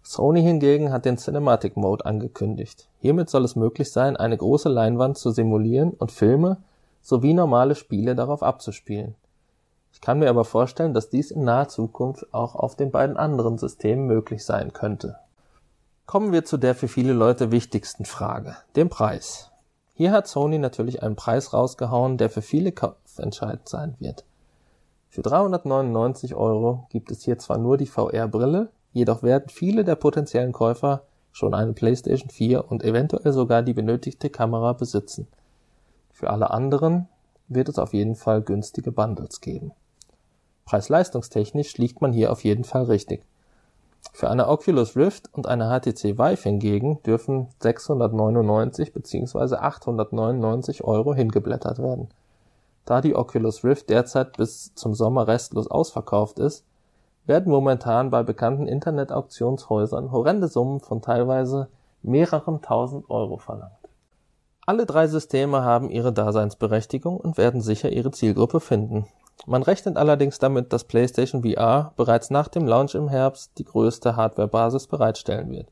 Sony 0.06 0.42
hingegen 0.42 0.94
hat 0.94 1.04
den 1.04 1.18
Cinematic 1.18 1.76
Mode 1.76 2.06
angekündigt. 2.06 2.88
Hiermit 3.00 3.30
soll 3.30 3.44
es 3.44 3.56
möglich 3.56 3.92
sein, 3.92 4.16
eine 4.16 4.38
große 4.38 4.70
Leinwand 4.70 5.18
zu 5.18 5.32
simulieren 5.32 5.92
und 5.92 6.12
Filme 6.12 6.58
sowie 7.02 7.34
normale 7.34 7.76
Spiele 7.76 8.16
darauf 8.16 8.44
abzuspielen 8.44 9.16
ich 9.96 10.02
kann 10.02 10.20
mir 10.20 10.30
aber 10.30 10.44
vorstellen, 10.44 10.94
dass 10.94 11.10
dies 11.10 11.32
in 11.32 11.46
naher 11.46 11.70
Zukunft 11.70 12.34
auch 12.34 12.56
auf 12.56 12.76
den 12.76 12.92
beiden 12.92 13.16
anderen 13.16 13.58
Systemen 13.58 14.08
möglich 14.08 14.44
sein 14.44 14.74
könnte. 14.74 15.16
Kommen 16.06 16.34
wir 16.34 16.44
zu 16.44 16.58
der 16.58 16.76
für 16.76 16.90
viele 16.90 17.14
Leute 17.14 17.50
wichtigsten 17.50 18.04
Frage, 18.04 18.58
dem 18.76 18.90
Preis. 18.90 19.52
Hier 19.94 20.12
hat 20.12 20.28
Sony 20.28 20.60
natürlich 20.60 21.02
einen 21.02 21.16
Preis 21.16 21.54
rausgehauen, 21.54 22.18
der 22.18 22.30
für 22.30 22.42
viele 22.42 22.74
kaufentscheidend 22.74 23.70
sein 23.70 23.96
wird. 24.00 24.26
Für 25.08 25.22
399 25.22 26.36
Euro 26.36 26.88
gibt 26.90 27.10
es 27.10 27.24
hier 27.24 27.40
zwar 27.40 27.58
nur 27.58 27.78
die 27.78 27.88
VR-Brille, 27.88 28.68
jedoch 28.96 29.24
werden 29.24 29.50
viele 29.50 29.84
der 29.84 29.96
potenziellen 29.96 30.54
Käufer 30.54 31.04
schon 31.34 31.54
eine 31.54 31.74
PlayStation 31.74 32.30
4 32.30 32.72
und 32.72 32.82
eventuell 32.82 33.34
sogar 33.34 33.62
die 33.62 33.74
benötigte 33.74 34.30
Kamera 34.30 34.72
besitzen. 34.72 35.28
Für 36.12 36.30
alle 36.30 36.50
anderen 36.50 37.10
wird 37.50 37.68
es 37.68 37.78
auf 37.78 37.94
jeden 37.94 38.16
Fall 38.16 38.42
günstige 38.42 38.94
Bundles 38.94 39.42
geben. 39.42 39.74
Preis-leistungstechnisch 40.64 41.78
liegt 41.78 42.02
man 42.02 42.14
hier 42.14 42.32
auf 42.32 42.46
jeden 42.46 42.64
Fall 42.64 42.84
richtig. 42.84 43.22
Für 44.14 44.30
eine 44.30 44.48
Oculus 44.48 44.96
Rift 44.96 45.30
und 45.34 45.46
eine 45.46 45.66
HTC 45.66 46.18
Vive 46.18 46.44
hingegen 46.44 47.04
dürfen 47.04 47.50
699 47.60 48.94
bzw. 48.94 49.56
899 49.56 50.86
Euro 50.86 51.14
hingeblättert 51.14 51.80
werden. 51.80 52.08
Da 52.86 53.02
die 53.02 53.16
Oculus 53.16 53.66
Rift 53.66 53.90
derzeit 53.90 54.38
bis 54.38 54.74
zum 54.74 54.94
Sommer 54.94 55.28
restlos 55.28 55.68
ausverkauft 55.68 56.40
ist, 56.40 56.64
werden 57.25 57.51
momentan 57.51 58.10
bei 58.10 58.24
bekannten 58.24 58.67
Internet-Auktionshäusern 58.67 60.12
horrende 60.12 60.48
Summen 60.48 60.79
von 60.79 61.01
teilweise 61.01 61.70
mehreren 62.01 62.62
tausend 62.62 63.10
Euro 63.10 63.38
verlangt. 63.38 63.74
Alle 64.65 64.86
drei 64.86 65.08
Systeme 65.08 65.63
haben 65.63 65.89
ihre 65.89 66.12
Daseinsberechtigung 66.12 67.17
und 67.17 67.38
werden 67.38 67.62
sicher 67.62 67.91
ihre 67.91 68.12
Zielgruppe 68.12 68.60
finden. 68.60 69.05
Man 69.46 69.63
rechnet 69.63 69.98
allerdings 69.98 70.39
damit, 70.39 70.74
dass 70.74 70.86
PlayStation 70.86 71.44
VR 71.44 71.94
bereits 71.96 72.29
nach 72.29 72.48
dem 72.48 72.65
Launch 72.65 72.96
im 72.96 73.10
Herbst 73.10 73.51
die 73.58 73.65
größte 73.65 74.15
Hardwarebasis 74.15 74.88
bereitstellen 74.88 75.51
wird. 75.51 75.67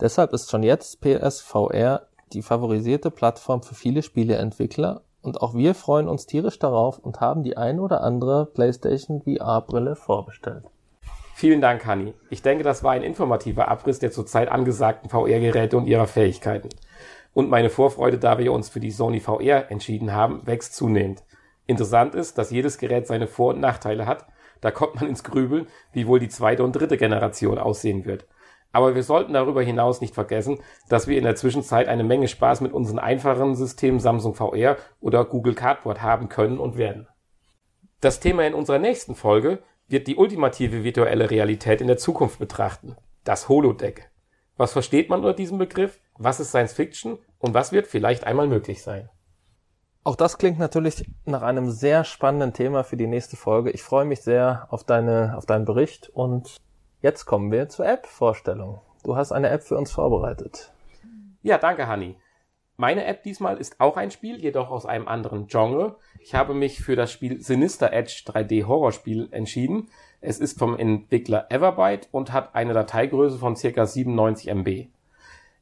Deshalb 0.00 0.32
ist 0.32 0.50
schon 0.50 0.62
jetzt 0.62 1.00
PSVR 1.00 2.02
die 2.32 2.42
favorisierte 2.42 3.10
Plattform 3.10 3.62
für 3.62 3.74
viele 3.74 4.02
Spieleentwickler 4.02 5.02
und 5.24 5.40
auch 5.40 5.54
wir 5.54 5.74
freuen 5.74 6.08
uns 6.08 6.26
tierisch 6.26 6.58
darauf 6.58 6.98
und 6.98 7.20
haben 7.20 7.42
die 7.42 7.56
ein 7.56 7.80
oder 7.80 8.02
andere 8.02 8.46
PlayStation 8.46 9.22
VR-Brille 9.22 9.96
vorbestellt. 9.96 10.64
Vielen 11.34 11.60
Dank, 11.60 11.84
Hanni. 11.86 12.14
Ich 12.30 12.42
denke, 12.42 12.62
das 12.62 12.84
war 12.84 12.92
ein 12.92 13.02
informativer 13.02 13.68
Abriss 13.68 13.98
der 13.98 14.12
zurzeit 14.12 14.48
angesagten 14.48 15.10
VR-Geräte 15.10 15.76
und 15.76 15.86
ihrer 15.86 16.06
Fähigkeiten. 16.06 16.68
Und 17.32 17.50
meine 17.50 17.70
Vorfreude, 17.70 18.18
da 18.18 18.38
wir 18.38 18.52
uns 18.52 18.68
für 18.68 18.78
die 18.78 18.92
Sony 18.92 19.18
VR 19.18 19.70
entschieden 19.70 20.12
haben, 20.12 20.46
wächst 20.46 20.76
zunehmend. 20.76 21.24
Interessant 21.66 22.14
ist, 22.14 22.38
dass 22.38 22.50
jedes 22.50 22.78
Gerät 22.78 23.06
seine 23.06 23.26
Vor- 23.26 23.54
und 23.54 23.60
Nachteile 23.60 24.06
hat. 24.06 24.26
Da 24.60 24.70
kommt 24.70 24.96
man 24.96 25.08
ins 25.08 25.24
Grübeln, 25.24 25.66
wie 25.92 26.06
wohl 26.06 26.20
die 26.20 26.28
zweite 26.28 26.62
und 26.62 26.72
dritte 26.72 26.96
Generation 26.96 27.58
aussehen 27.58 28.04
wird. 28.04 28.26
Aber 28.74 28.96
wir 28.96 29.04
sollten 29.04 29.34
darüber 29.34 29.62
hinaus 29.62 30.00
nicht 30.00 30.14
vergessen, 30.14 30.58
dass 30.88 31.06
wir 31.06 31.16
in 31.16 31.22
der 31.22 31.36
Zwischenzeit 31.36 31.86
eine 31.86 32.02
Menge 32.02 32.26
Spaß 32.26 32.60
mit 32.60 32.72
unseren 32.72 32.98
einfachen 32.98 33.54
Systemen 33.54 34.00
Samsung 34.00 34.34
VR 34.34 34.76
oder 35.00 35.24
Google 35.24 35.54
Cardboard 35.54 36.02
haben 36.02 36.28
können 36.28 36.58
und 36.58 36.76
werden. 36.76 37.06
Das 38.00 38.18
Thema 38.18 38.44
in 38.44 38.52
unserer 38.52 38.80
nächsten 38.80 39.14
Folge 39.14 39.62
wird 39.86 40.08
die 40.08 40.16
ultimative 40.16 40.82
virtuelle 40.82 41.30
Realität 41.30 41.80
in 41.80 41.86
der 41.86 41.98
Zukunft 41.98 42.40
betrachten. 42.40 42.96
Das 43.22 43.48
Holodeck. 43.48 44.10
Was 44.56 44.72
versteht 44.72 45.08
man 45.08 45.20
unter 45.20 45.34
diesem 45.34 45.58
Begriff? 45.58 46.00
Was 46.18 46.40
ist 46.40 46.48
Science 46.48 46.72
Fiction? 46.72 47.18
Und 47.38 47.54
was 47.54 47.70
wird 47.70 47.86
vielleicht 47.86 48.26
einmal 48.26 48.48
möglich 48.48 48.82
sein? 48.82 49.08
Auch 50.02 50.16
das 50.16 50.36
klingt 50.36 50.58
natürlich 50.58 51.08
nach 51.24 51.42
einem 51.42 51.70
sehr 51.70 52.02
spannenden 52.02 52.52
Thema 52.52 52.82
für 52.82 52.96
die 52.96 53.06
nächste 53.06 53.36
Folge. 53.36 53.70
Ich 53.70 53.84
freue 53.84 54.04
mich 54.04 54.22
sehr 54.22 54.66
auf 54.70 54.82
deine, 54.82 55.36
auf 55.36 55.46
deinen 55.46 55.64
Bericht 55.64 56.08
und 56.08 56.56
jetzt 57.04 57.26
kommen 57.26 57.52
wir 57.52 57.68
zur 57.68 57.86
App-Vorstellung. 57.86 58.80
Du 59.04 59.14
hast 59.14 59.30
eine 59.30 59.50
App 59.50 59.62
für 59.62 59.76
uns 59.76 59.92
vorbereitet. 59.92 60.72
Ja, 61.42 61.58
danke, 61.58 61.86
Hanni. 61.86 62.16
Meine 62.78 63.04
App 63.04 63.22
diesmal 63.22 63.58
ist 63.58 63.78
auch 63.78 63.98
ein 63.98 64.10
Spiel, 64.10 64.40
jedoch 64.40 64.70
aus 64.70 64.86
einem 64.86 65.06
anderen 65.06 65.46
Genre. 65.46 65.96
Ich 66.18 66.34
habe 66.34 66.54
mich 66.54 66.80
für 66.80 66.96
das 66.96 67.12
Spiel 67.12 67.42
Sinister 67.42 67.92
Edge 67.92 68.22
3D 68.26 68.64
Horrorspiel 68.64 69.28
entschieden. 69.32 69.90
Es 70.22 70.40
ist 70.40 70.58
vom 70.58 70.78
Entwickler 70.78 71.46
Everbyte 71.50 72.08
und 72.10 72.32
hat 72.32 72.54
eine 72.54 72.72
Dateigröße 72.72 73.36
von 73.36 73.54
ca. 73.54 73.86
97 73.86 74.48
MB. 74.48 74.86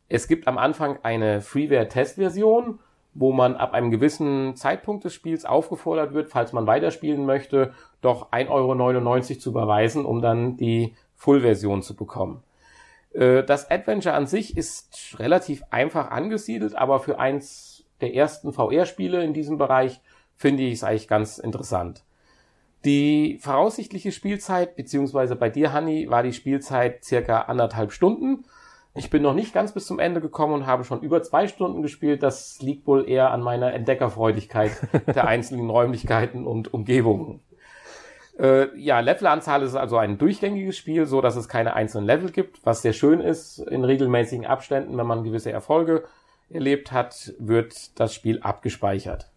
Es 0.09 0.29
gibt 0.29 0.47
am 0.47 0.59
Anfang 0.59 1.01
eine 1.03 1.41
Freeware-Testversion 1.41 2.79
wo 3.15 3.33
man 3.33 3.57
ab 3.57 3.75
einem 3.75 3.91
gewissen 3.91 4.57
Zeitpunkt 4.57 5.05
des 5.05 5.13
Spiels 5.13 5.45
aufgefordert 5.45 6.15
wird, 6.15 6.31
falls 6.31 6.53
man 6.53 6.67
weiterspielen 6.67 7.27
möchte, 7.27 7.75
doch 8.01 8.33
1,99 8.33 8.51
Euro 8.51 9.39
zu 9.39 9.51
überweisen, 9.51 10.05
um 10.05 10.23
dann 10.23 10.57
die 10.57 10.95
Full-Version 11.23 11.83
zu 11.83 11.95
bekommen. 11.95 12.43
Äh, 13.13 13.45
das 13.45 13.71
Adventure 13.71 14.15
an 14.15 14.27
sich 14.27 14.57
ist 14.57 15.17
relativ 15.21 15.63
einfach 15.71 16.11
angesiedelt, 16.11 16.75
aber 16.75 16.99
für 16.99 17.21
eins 17.21 17.85
der 18.01 18.15
ersten 18.15 18.53
VR-Spiele 18.53 19.23
in 19.23 19.33
diesem 19.33 19.57
Bereich 19.57 20.01
finde 20.37 20.65
ich 20.65 20.75
es 20.75 20.85
eigentlich 20.85 21.07
ganz 21.07 21.39
interessant. 21.39 22.03
Die 22.85 23.39
voraussichtliche 23.41 24.11
Spielzeit, 24.11 24.75
beziehungsweise 24.75 25.37
bei 25.37 25.49
dir, 25.49 25.73
Hanni, 25.73 26.11
war 26.11 26.25
die 26.25 26.33
Spielzeit 26.33 27.05
circa 27.05 27.43
anderthalb 27.43 27.93
Stunden. 27.93 28.45
Ich 28.97 29.09
bin 29.09 29.23
noch 29.23 29.35
nicht 29.35 29.55
ganz 29.55 29.73
bis 29.73 29.87
zum 29.87 30.01
Ende 30.01 30.21
gekommen 30.21 30.55
und 30.55 30.67
habe 30.67 30.83
schon 30.83 31.03
über 31.03 31.23
zwei 31.23 31.47
Stunden 31.47 31.83
gespielt. 31.83 32.25
Das 32.25 32.61
liegt 32.61 32.89
wohl 32.89 33.09
eher 33.09 33.31
an 33.31 33.43
meiner 33.43 33.73
Entdeckerfreudigkeit 33.73 34.73
der 35.07 35.29
einzelnen 35.29 35.71
Räumlichkeiten 35.71 36.49
und 36.49 36.75
Umgebungen. 36.75 37.41
Äh, 38.43 38.77
ja, 38.77 38.99
Levelanzahl 38.99 39.63
ist 39.63 39.77
also 39.77 39.99
ein 39.99 40.19
durchgängiges 40.19 40.77
Spiel, 40.77 41.07
so 41.07 41.21
dass 41.21 41.37
es 41.37 41.49
keine 41.49 41.75
einzelnen 41.75 42.07
Level 42.07 42.33
gibt, 42.33 42.67
was 42.67 42.83
sehr 42.83 42.93
schön 42.93 43.21
ist. 43.21 43.59
In 43.59 43.85
regelmäßigen 43.85 44.47
Abständen, 44.47 44.99
wenn 44.99 45.07
man 45.07 45.23
gewisse 45.23 45.53
Erfolge 45.53 46.03
erlebt 46.51 46.91
hat, 46.91 47.35
wird 47.39 47.99
das 48.01 48.13
Spiel 48.13 48.41
abgespeichert. 48.41 49.31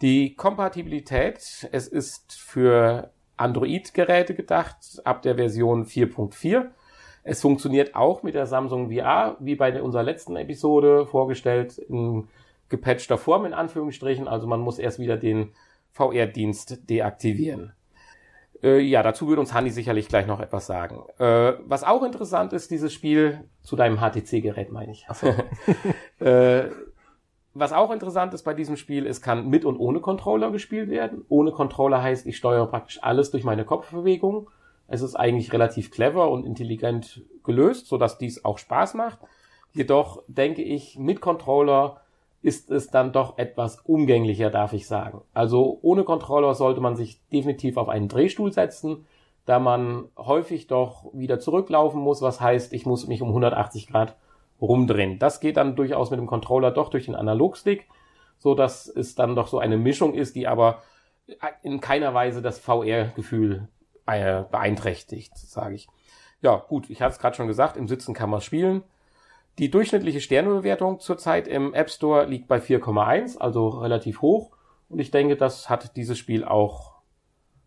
Die 0.00 0.34
Kompatibilität, 0.34 1.68
es 1.70 1.86
ist 1.86 2.32
für 2.32 3.10
Android-Geräte 3.36 4.34
gedacht, 4.34 5.02
ab 5.04 5.20
der 5.20 5.34
Version 5.34 5.84
4.4. 5.84 6.70
Es 7.22 7.42
funktioniert 7.42 7.94
auch 7.94 8.22
mit 8.22 8.34
der 8.34 8.46
Samsung 8.46 8.90
VR, 8.90 9.36
wie 9.40 9.54
bei 9.54 9.82
unserer 9.82 10.02
letzten 10.02 10.36
Episode 10.36 11.04
vorgestellt, 11.04 11.76
in 11.76 12.28
gepatchter 12.70 13.18
Form 13.18 13.44
in 13.44 13.52
Anführungsstrichen. 13.52 14.26
Also 14.26 14.46
man 14.46 14.60
muss 14.60 14.78
erst 14.78 14.98
wieder 14.98 15.18
den 15.18 15.52
VR-Dienst 15.92 16.88
deaktivieren. 16.88 17.74
Äh, 18.62 18.80
ja, 18.80 19.02
dazu 19.02 19.28
würde 19.28 19.40
uns 19.40 19.54
Hanni 19.54 19.70
sicherlich 19.70 20.08
gleich 20.08 20.26
noch 20.26 20.40
etwas 20.40 20.66
sagen. 20.66 21.02
Äh, 21.18 21.54
was 21.64 21.84
auch 21.84 22.02
interessant 22.02 22.52
ist, 22.52 22.70
dieses 22.70 22.92
Spiel, 22.92 23.48
zu 23.62 23.76
deinem 23.76 23.98
HTC-Gerät 23.98 24.70
meine 24.72 24.92
ich. 24.92 25.06
Äh, 26.20 26.68
was 27.54 27.72
auch 27.72 27.90
interessant 27.90 28.34
ist 28.34 28.42
bei 28.42 28.52
diesem 28.52 28.76
Spiel, 28.76 29.06
es 29.06 29.22
kann 29.22 29.48
mit 29.48 29.64
und 29.64 29.78
ohne 29.78 30.00
Controller 30.00 30.50
gespielt 30.50 30.90
werden. 30.90 31.24
Ohne 31.30 31.50
Controller 31.50 32.02
heißt, 32.02 32.26
ich 32.26 32.36
steuere 32.36 32.66
praktisch 32.66 33.02
alles 33.02 33.30
durch 33.30 33.42
meine 33.42 33.64
Kopfbewegung. 33.64 34.50
Es 34.86 35.00
ist 35.02 35.14
eigentlich 35.14 35.52
relativ 35.52 35.90
clever 35.90 36.30
und 36.30 36.44
intelligent 36.44 37.22
gelöst, 37.42 37.86
so 37.86 37.96
dass 37.96 38.18
dies 38.18 38.44
auch 38.44 38.58
Spaß 38.58 38.94
macht. 38.94 39.18
Jedoch 39.72 40.22
denke 40.26 40.62
ich, 40.62 40.98
mit 40.98 41.20
Controller 41.20 42.00
ist 42.42 42.70
es 42.70 42.88
dann 42.88 43.12
doch 43.12 43.38
etwas 43.38 43.80
umgänglicher, 43.80 44.50
darf 44.50 44.72
ich 44.72 44.86
sagen. 44.86 45.22
Also 45.34 45.78
ohne 45.82 46.04
Controller 46.04 46.54
sollte 46.54 46.80
man 46.80 46.96
sich 46.96 47.20
definitiv 47.28 47.76
auf 47.76 47.88
einen 47.88 48.08
Drehstuhl 48.08 48.52
setzen, 48.52 49.06
da 49.44 49.58
man 49.58 50.08
häufig 50.16 50.66
doch 50.66 51.06
wieder 51.12 51.38
zurücklaufen 51.38 52.00
muss, 52.00 52.22
was 52.22 52.40
heißt, 52.40 52.72
ich 52.72 52.86
muss 52.86 53.06
mich 53.06 53.20
um 53.20 53.28
180 53.28 53.88
Grad 53.88 54.16
rumdrehen. 54.60 55.18
Das 55.18 55.40
geht 55.40 55.56
dann 55.56 55.76
durchaus 55.76 56.10
mit 56.10 56.20
dem 56.20 56.26
Controller 56.26 56.70
doch 56.70 56.88
durch 56.88 57.06
den 57.06 57.14
Analogstick, 57.14 57.88
so 58.38 58.54
dass 58.54 58.86
es 58.88 59.14
dann 59.14 59.34
doch 59.34 59.48
so 59.48 59.58
eine 59.58 59.76
Mischung 59.76 60.14
ist, 60.14 60.34
die 60.34 60.46
aber 60.46 60.82
in 61.62 61.80
keiner 61.80 62.14
Weise 62.14 62.42
das 62.42 62.58
VR-Gefühl 62.58 63.68
äh, 64.06 64.42
beeinträchtigt, 64.50 65.36
sage 65.36 65.74
ich. 65.74 65.88
Ja, 66.42 66.56
gut, 66.56 66.88
ich 66.88 67.02
hatte 67.02 67.12
es 67.12 67.18
gerade 67.18 67.36
schon 67.36 67.46
gesagt, 67.46 67.76
im 67.76 67.86
Sitzen 67.86 68.14
kann 68.14 68.30
man 68.30 68.40
spielen. 68.40 68.82
Die 69.58 69.70
durchschnittliche 69.70 70.20
Sternebewertung 70.20 71.00
zurzeit 71.00 71.48
im 71.48 71.74
App 71.74 71.90
Store 71.90 72.26
liegt 72.26 72.48
bei 72.48 72.58
4,1, 72.58 73.38
also 73.38 73.68
relativ 73.68 74.22
hoch. 74.22 74.52
Und 74.88 74.98
ich 75.00 75.10
denke, 75.10 75.36
das 75.36 75.68
hat 75.68 75.96
dieses 75.96 76.18
Spiel 76.18 76.44
auch 76.44 77.00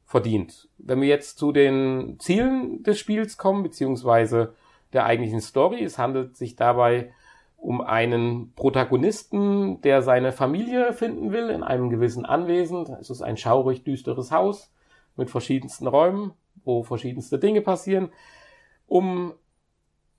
verdient. 0.06 0.70
Wenn 0.78 1.02
wir 1.02 1.08
jetzt 1.08 1.38
zu 1.38 1.52
den 1.52 2.18
Zielen 2.20 2.84
des 2.84 3.00
Spiels 3.00 3.38
kommen, 3.38 3.63
beziehungsweise 3.63 4.54
der 4.92 5.06
eigentlichen 5.06 5.42
Story, 5.42 5.84
es 5.84 5.98
handelt 5.98 6.38
sich 6.38 6.56
dabei 6.56 7.12
um 7.58 7.80
einen 7.80 8.54
Protagonisten, 8.56 9.82
der 9.82 10.02
seine 10.02 10.34
Familie 10.34 10.92
finden 10.94 11.32
will 11.32 11.50
in 11.50 11.63
einem 11.63 11.90
gewissen 11.90 12.25
Anwesen. 12.25 12.86
Es 13.00 13.10
ist 13.10 13.22
ein 13.22 13.38
schaurig 13.38 13.84
düsteres 13.84 14.32
Haus 14.32 14.72
mit 15.15 15.30
verschiedensten 15.30 15.88
Räumen, 15.88 16.34
wo 16.65 16.84
verschiedenste 16.84 17.39
Dinge 17.39 17.62
passieren. 17.62 18.10
Um 18.86 19.34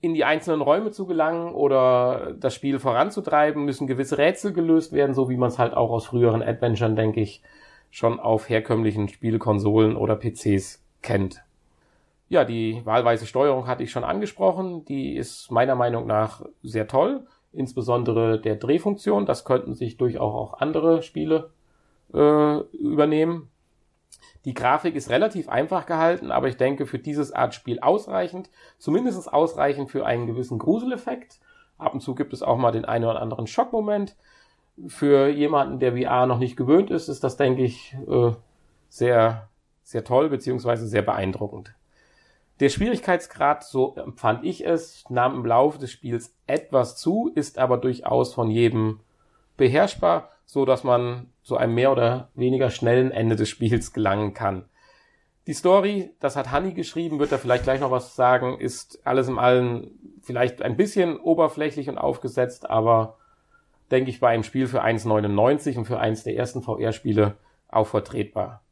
in 0.04 0.14
die 0.14 0.24
einzelnen 0.24 0.60
Räume 0.60 0.90
zu 0.90 1.06
gelangen 1.06 1.54
oder 1.54 2.34
das 2.38 2.54
Spiel 2.54 2.78
voranzutreiben, 2.78 3.64
müssen 3.64 3.86
gewisse 3.86 4.18
Rätsel 4.18 4.52
gelöst 4.52 4.92
werden, 4.92 5.14
so 5.14 5.30
wie 5.30 5.38
man 5.38 5.48
es 5.48 5.58
halt 5.58 5.74
auch 5.74 5.90
aus 5.90 6.06
früheren 6.06 6.42
Adventuren, 6.42 6.94
denke 6.94 7.22
ich, 7.22 7.42
schon 7.90 8.20
auf 8.20 8.48
herkömmlichen 8.48 9.08
Spielkonsolen 9.08 9.96
oder 9.96 10.16
PCs 10.16 10.84
kennt. 11.00 11.42
Ja, 12.28 12.44
die 12.44 12.82
wahlweise 12.84 13.26
Steuerung 13.26 13.66
hatte 13.66 13.82
ich 13.82 13.90
schon 13.90 14.04
angesprochen. 14.04 14.84
Die 14.84 15.16
ist 15.16 15.50
meiner 15.50 15.74
Meinung 15.74 16.06
nach 16.06 16.44
sehr 16.62 16.86
toll. 16.86 17.26
Insbesondere 17.52 18.40
der 18.40 18.56
Drehfunktion. 18.56 19.24
Das 19.24 19.44
könnten 19.44 19.74
sich 19.74 19.96
durchaus 19.96 20.34
auch 20.34 20.60
andere 20.60 21.02
Spiele 21.02 21.50
äh, 22.12 22.58
übernehmen. 22.76 23.48
Die 24.44 24.54
Grafik 24.54 24.94
ist 24.94 25.10
relativ 25.10 25.48
einfach 25.48 25.86
gehalten, 25.86 26.30
aber 26.30 26.48
ich 26.48 26.56
denke 26.56 26.86
für 26.86 26.98
dieses 26.98 27.32
Art 27.32 27.54
Spiel 27.54 27.80
ausreichend. 27.80 28.50
Zumindest 28.78 29.32
ausreichend 29.32 29.90
für 29.90 30.04
einen 30.04 30.26
gewissen 30.26 30.58
Gruseleffekt. 30.58 31.40
Ab 31.78 31.94
und 31.94 32.00
zu 32.00 32.14
gibt 32.14 32.32
es 32.32 32.42
auch 32.42 32.58
mal 32.58 32.72
den 32.72 32.84
einen 32.84 33.06
oder 33.06 33.22
anderen 33.22 33.46
Schockmoment. 33.46 34.16
Für 34.86 35.28
jemanden, 35.28 35.78
der 35.78 35.96
VR 35.96 36.26
noch 36.26 36.38
nicht 36.38 36.56
gewöhnt 36.56 36.90
ist, 36.90 37.08
ist 37.08 37.24
das, 37.24 37.36
denke 37.36 37.62
ich, 37.62 37.96
äh, 38.06 38.32
sehr, 38.88 39.48
sehr 39.82 40.04
toll 40.04 40.28
beziehungsweise 40.28 40.86
sehr 40.86 41.02
beeindruckend. 41.02 41.74
Der 42.60 42.68
Schwierigkeitsgrad, 42.68 43.64
so 43.64 43.96
empfand 43.96 44.44
ich 44.44 44.64
es, 44.64 45.04
nahm 45.08 45.34
im 45.34 45.46
Laufe 45.46 45.78
des 45.78 45.90
Spiels 45.90 46.36
etwas 46.46 46.96
zu, 46.96 47.32
ist 47.34 47.58
aber 47.58 47.78
durchaus 47.78 48.32
von 48.32 48.50
jedem 48.50 49.00
beherrschbar, 49.56 50.28
so 50.46 50.64
dass 50.64 50.84
man 50.84 51.32
zu 51.42 51.56
einem 51.56 51.74
mehr 51.74 51.92
oder 51.92 52.30
weniger 52.34 52.70
schnellen 52.70 53.10
Ende 53.10 53.36
des 53.36 53.48
Spiels 53.48 53.92
gelangen 53.92 54.34
kann. 54.34 54.64
Die 55.46 55.52
Story, 55.52 56.10
das 56.20 56.36
hat 56.36 56.52
Honey 56.52 56.72
geschrieben, 56.72 57.18
wird 57.18 57.32
er 57.32 57.38
vielleicht 57.38 57.64
gleich 57.64 57.80
noch 57.80 57.90
was 57.90 58.16
sagen, 58.16 58.58
ist 58.58 59.06
alles 59.06 59.28
im 59.28 59.38
Allen 59.38 59.90
vielleicht 60.22 60.62
ein 60.62 60.76
bisschen 60.76 61.18
oberflächlich 61.18 61.88
und 61.90 61.98
aufgesetzt, 61.98 62.70
aber 62.70 63.18
denke 63.90 64.10
ich 64.10 64.20
bei 64.20 64.28
einem 64.28 64.42
Spiel 64.42 64.66
für 64.66 64.82
1,99 64.82 65.76
und 65.76 65.84
für 65.84 65.98
eins 65.98 66.24
der 66.24 66.36
ersten 66.36 66.62
VR-Spiele 66.62 67.36
auch 67.68 67.86
vertretbar. 67.86 68.62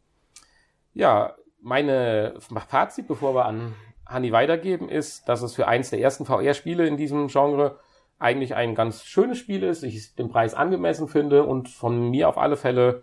Ja, 0.94 1.34
meine 1.60 2.34
Fazit, 2.68 3.06
bevor 3.06 3.34
wir 3.34 3.44
an 3.44 3.74
Honey 4.10 4.32
weitergeben, 4.32 4.88
ist, 4.88 5.28
dass 5.28 5.42
es 5.42 5.54
für 5.54 5.68
eins 5.68 5.90
der 5.90 6.00
ersten 6.00 6.24
VR-Spiele 6.24 6.86
in 6.86 6.96
diesem 6.96 7.28
Genre 7.28 7.78
eigentlich 8.22 8.54
ein 8.54 8.74
ganz 8.74 9.04
schönes 9.04 9.38
Spiel 9.38 9.62
ist, 9.62 9.82
ich 9.82 10.14
den 10.14 10.28
Preis 10.28 10.54
angemessen 10.54 11.08
finde 11.08 11.44
und 11.44 11.68
von 11.68 12.10
mir 12.10 12.28
auf 12.28 12.38
alle 12.38 12.56
Fälle 12.56 13.02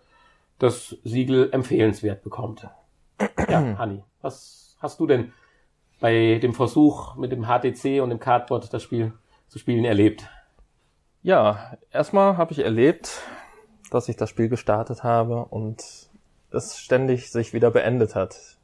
das 0.60 0.98
Siegel 1.04 1.50
empfehlenswert 1.52 2.24
bekommt. 2.24 2.68
Ja, 3.50 3.60
Hanni, 3.78 4.04
was 4.22 4.78
hast 4.80 5.00
du 5.00 5.08
denn 5.08 5.34
bei 6.00 6.40
dem 6.42 6.54
Versuch 6.54 7.16
mit 7.16 7.32
dem 7.32 7.46
HTC 7.46 8.02
und 8.02 8.10
dem 8.10 8.20
Cardboard 8.20 8.74
das 8.74 8.82
Spiel 8.84 9.14
zu 9.48 9.60
spielen 9.60 9.86
erlebt? 9.86 10.30
Ja, 11.22 11.78
erstmal 11.92 12.38
habe 12.38 12.54
ich 12.54 12.60
erlebt, 12.60 13.22
dass 13.92 14.08
ich 14.08 14.16
das 14.16 14.30
Spiel 14.30 14.48
gestartet 14.48 15.04
habe 15.04 15.46
und 15.46 15.84
es 16.52 16.78
ständig 16.78 17.30
sich 17.30 17.54
wieder 17.54 17.72
beendet 17.72 18.16
hat. 18.16 18.58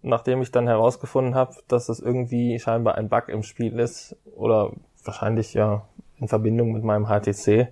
Nachdem 0.00 0.42
ich 0.42 0.50
dann 0.50 0.66
herausgefunden 0.66 1.34
habe, 1.34 1.54
dass 1.68 1.88
es 1.88 2.00
irgendwie 2.00 2.58
scheinbar 2.58 2.96
ein 2.96 3.08
Bug 3.08 3.28
im 3.28 3.42
Spiel 3.42 3.78
ist 3.78 4.16
oder 4.34 4.72
wahrscheinlich 5.04 5.54
ja 5.54 5.86
in 6.18 6.28
Verbindung 6.28 6.72
mit 6.72 6.84
meinem 6.84 7.06
HTC. 7.06 7.68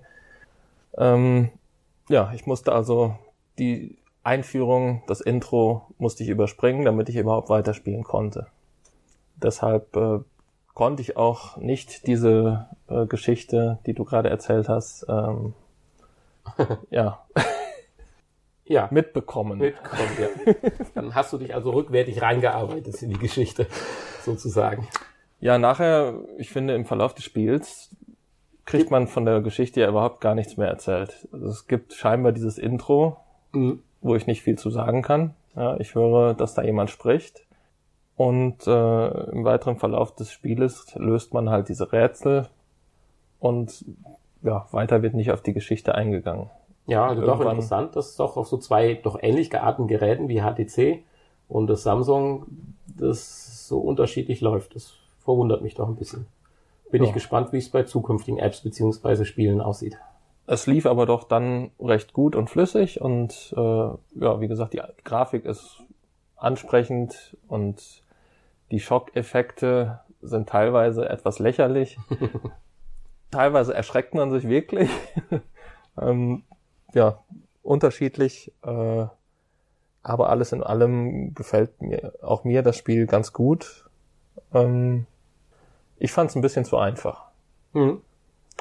Ähm, 0.97 1.49
ja, 2.09 2.31
ich 2.33 2.45
musste 2.45 2.73
also 2.73 3.15
die 3.57 3.97
Einführung, 4.23 5.03
das 5.07 5.21
Intro 5.21 5.87
musste 5.97 6.23
ich 6.23 6.29
überspringen, 6.29 6.85
damit 6.85 7.09
ich 7.09 7.15
überhaupt 7.15 7.49
weiterspielen 7.49 8.03
konnte. 8.03 8.47
Deshalb 9.35 9.95
äh, 9.95 10.19
konnte 10.73 11.01
ich 11.01 11.17
auch 11.17 11.57
nicht 11.57 12.07
diese 12.07 12.67
äh, 12.87 13.05
Geschichte, 13.05 13.79
die 13.85 13.93
du 13.93 14.05
gerade 14.05 14.29
erzählt 14.29 14.69
hast, 14.69 15.05
ähm, 15.09 15.53
ja. 16.89 17.25
ja. 18.65 18.87
mitbekommen. 18.91 19.59
Mitbekommen, 19.59 20.17
ja. 20.19 20.53
Dann 20.93 21.15
hast 21.15 21.33
du 21.33 21.37
dich 21.37 21.55
also 21.55 21.71
rückwärtig 21.71 22.21
reingearbeitet 22.21 23.01
in 23.01 23.09
die 23.09 23.19
Geschichte, 23.19 23.67
sozusagen. 24.23 24.87
Ja, 25.41 25.57
nachher, 25.57 26.13
ich 26.37 26.49
finde, 26.51 26.75
im 26.75 26.85
Verlauf 26.85 27.13
des 27.13 27.25
Spiels 27.25 27.95
kriegt 28.65 28.91
man 28.91 29.07
von 29.07 29.25
der 29.25 29.41
Geschichte 29.41 29.81
ja 29.81 29.89
überhaupt 29.89 30.21
gar 30.21 30.35
nichts 30.35 30.55
mehr 30.55 30.67
erzählt. 30.67 31.27
Also 31.33 31.47
es 31.47 31.67
gibt 31.67 31.93
scheinbar 31.93 32.31
dieses 32.31 32.57
Intro, 32.57 33.17
mhm. 33.51 33.81
wo 34.01 34.15
ich 34.15 34.27
nicht 34.27 34.43
viel 34.43 34.57
zu 34.57 34.69
sagen 34.69 35.01
kann. 35.01 35.33
Ja, 35.55 35.77
ich 35.77 35.95
höre, 35.95 36.35
dass 36.35 36.53
da 36.53 36.61
jemand 36.61 36.91
spricht. 36.91 37.45
Und 38.15 38.67
äh, 38.67 39.31
im 39.31 39.43
weiteren 39.43 39.77
Verlauf 39.77 40.15
des 40.15 40.31
Spieles 40.31 40.93
löst 40.95 41.33
man 41.33 41.49
halt 41.49 41.69
diese 41.69 41.91
Rätsel 41.91 42.47
und 43.39 43.83
ja, 44.43 44.67
weiter 44.71 45.01
wird 45.01 45.15
nicht 45.15 45.31
auf 45.31 45.41
die 45.41 45.53
Geschichte 45.53 45.95
eingegangen. 45.95 46.49
Ja, 46.85 47.07
also 47.07 47.25
doch 47.25 47.41
interessant, 47.41 47.95
dass 47.95 48.15
doch 48.15 48.37
auf 48.37 48.47
so 48.47 48.57
zwei 48.57 48.93
doch 48.93 49.17
ähnlich 49.21 49.49
gearteten 49.49 49.87
Geräten 49.87 50.29
wie 50.29 50.41
HTC 50.41 51.03
und 51.47 51.67
das 51.67 51.83
Samsung 51.83 52.45
das 52.85 53.67
so 53.67 53.79
unterschiedlich 53.79 54.41
läuft. 54.41 54.75
Das 54.75 54.93
verwundert 55.23 55.61
mich 55.61 55.75
doch 55.75 55.87
ein 55.87 55.95
bisschen. 55.95 56.27
Bin 56.91 57.03
ja. 57.03 57.09
ich 57.09 57.13
gespannt, 57.13 57.53
wie 57.53 57.57
es 57.57 57.69
bei 57.69 57.83
zukünftigen 57.83 58.39
Apps 58.39 58.61
beziehungsweise 58.61 59.25
Spielen 59.25 59.61
aussieht. 59.61 59.97
Es 60.47 60.67
lief 60.67 60.85
aber 60.85 61.05
doch 61.05 61.23
dann 61.23 61.71
recht 61.79 62.13
gut 62.13 62.35
und 62.35 62.49
flüssig 62.49 62.99
und 62.99 63.53
äh, 63.55 63.59
ja, 63.59 64.41
wie 64.41 64.47
gesagt, 64.47 64.73
die 64.73 64.81
Grafik 65.03 65.45
ist 65.45 65.81
ansprechend 66.35 67.37
und 67.47 68.03
die 68.71 68.79
Schockeffekte 68.79 69.99
sind 70.21 70.49
teilweise 70.49 71.07
etwas 71.07 71.39
lächerlich. 71.39 71.97
teilweise 73.31 73.73
erschreckt 73.73 74.13
man 74.13 74.31
sich 74.31 74.47
wirklich. 74.47 74.89
ähm, 76.01 76.43
ja, 76.93 77.23
unterschiedlich. 77.63 78.51
Äh, 78.63 79.05
aber 80.03 80.29
alles 80.29 80.51
in 80.51 80.63
allem 80.63 81.33
gefällt 81.35 81.81
mir 81.81 82.13
auch 82.21 82.43
mir 82.43 82.63
das 82.63 82.75
Spiel 82.77 83.05
ganz 83.05 83.33
gut. 83.33 83.89
Ähm, 84.53 85.05
ich 86.01 86.11
fand 86.11 86.31
es 86.31 86.35
ein 86.35 86.41
bisschen 86.41 86.65
zu 86.65 86.77
einfach. 86.77 87.25
Mhm. 87.73 88.01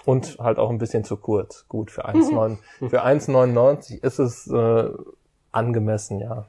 Und 0.04 0.38
halt 0.38 0.58
auch 0.58 0.70
ein 0.70 0.78
bisschen 0.78 1.04
zu 1.04 1.16
kurz. 1.16 1.66
Gut, 1.68 1.90
für 1.90 2.06
1,9 2.06 2.58
mhm. 2.80 2.90
für 2.90 3.04
1,99 3.04 4.02
ist 4.02 4.18
es 4.18 4.46
äh, 4.46 4.90
angemessen, 5.52 6.20
ja. 6.20 6.46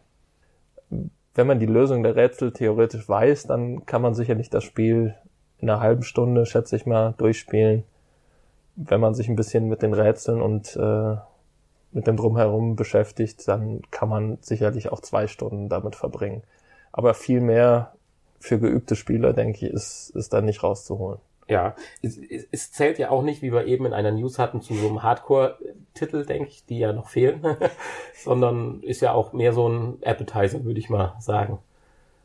Wenn 1.33 1.47
man 1.47 1.59
die 1.59 1.65
Lösung 1.65 2.03
der 2.03 2.15
Rätsel 2.15 2.51
theoretisch 2.51 3.07
weiß, 3.07 3.47
dann 3.47 3.85
kann 3.85 4.01
man 4.01 4.13
sicherlich 4.13 4.49
das 4.49 4.65
Spiel 4.65 5.15
in 5.59 5.69
einer 5.69 5.79
halben 5.79 6.03
Stunde, 6.03 6.45
schätze 6.45 6.75
ich 6.75 6.85
mal, 6.85 7.13
durchspielen. 7.17 7.83
Wenn 8.75 8.99
man 8.99 9.13
sich 9.13 9.29
ein 9.29 9.37
bisschen 9.37 9.69
mit 9.69 9.81
den 9.81 9.93
Rätseln 9.93 10.41
und 10.41 10.75
äh, 10.75 11.15
mit 11.93 12.07
dem 12.07 12.17
Drumherum 12.17 12.75
beschäftigt, 12.75 13.47
dann 13.47 13.81
kann 13.91 14.09
man 14.09 14.37
sicherlich 14.41 14.91
auch 14.91 14.99
zwei 14.99 15.27
Stunden 15.27 15.69
damit 15.69 15.95
verbringen. 15.95 16.43
Aber 16.91 17.13
viel 17.13 17.39
mehr 17.39 17.93
für 18.41 18.59
geübte 18.59 18.95
Spieler, 18.95 19.33
denke 19.33 19.65
ich, 19.65 19.71
ist, 19.71 20.09
ist 20.15 20.33
da 20.33 20.41
nicht 20.41 20.63
rauszuholen. 20.63 21.19
Ja, 21.47 21.75
es, 22.01 22.17
es 22.51 22.71
zählt 22.71 22.97
ja 22.97 23.09
auch 23.09 23.23
nicht, 23.23 23.41
wie 23.41 23.51
wir 23.51 23.65
eben 23.65 23.85
in 23.85 23.93
einer 23.93 24.11
News 24.11 24.39
hatten, 24.39 24.61
zu 24.61 24.73
so 24.73 24.87
einem 24.87 25.03
Hardcore-Titel, 25.03 26.25
denke 26.25 26.49
ich, 26.49 26.65
die 26.65 26.79
ja 26.79 26.93
noch 26.93 27.09
fehlen, 27.09 27.45
sondern 28.15 28.81
ist 28.83 29.01
ja 29.01 29.13
auch 29.13 29.33
mehr 29.33 29.53
so 29.53 29.67
ein 29.67 29.97
Appetizer, 30.03 30.63
würde 30.63 30.79
ich 30.79 30.89
mal 30.89 31.15
sagen, 31.19 31.59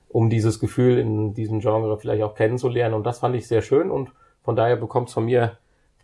um 0.09 0.31
dieses 0.31 0.61
Gefühl 0.61 0.99
in 0.99 1.35
diesem 1.35 1.61
Genre 1.61 1.99
vielleicht 1.99 2.23
auch 2.23 2.35
kennenzulernen. 2.35 2.95
Und 2.95 3.05
das 3.05 3.19
fand 3.19 3.35
ich 3.35 3.49
sehr 3.49 3.63
schön 3.63 3.91
und 3.91 4.13
von 4.43 4.55
daher 4.55 4.77
bekommt 4.77 5.09
es 5.09 5.15
von 5.15 5.25
mir 5.25 5.59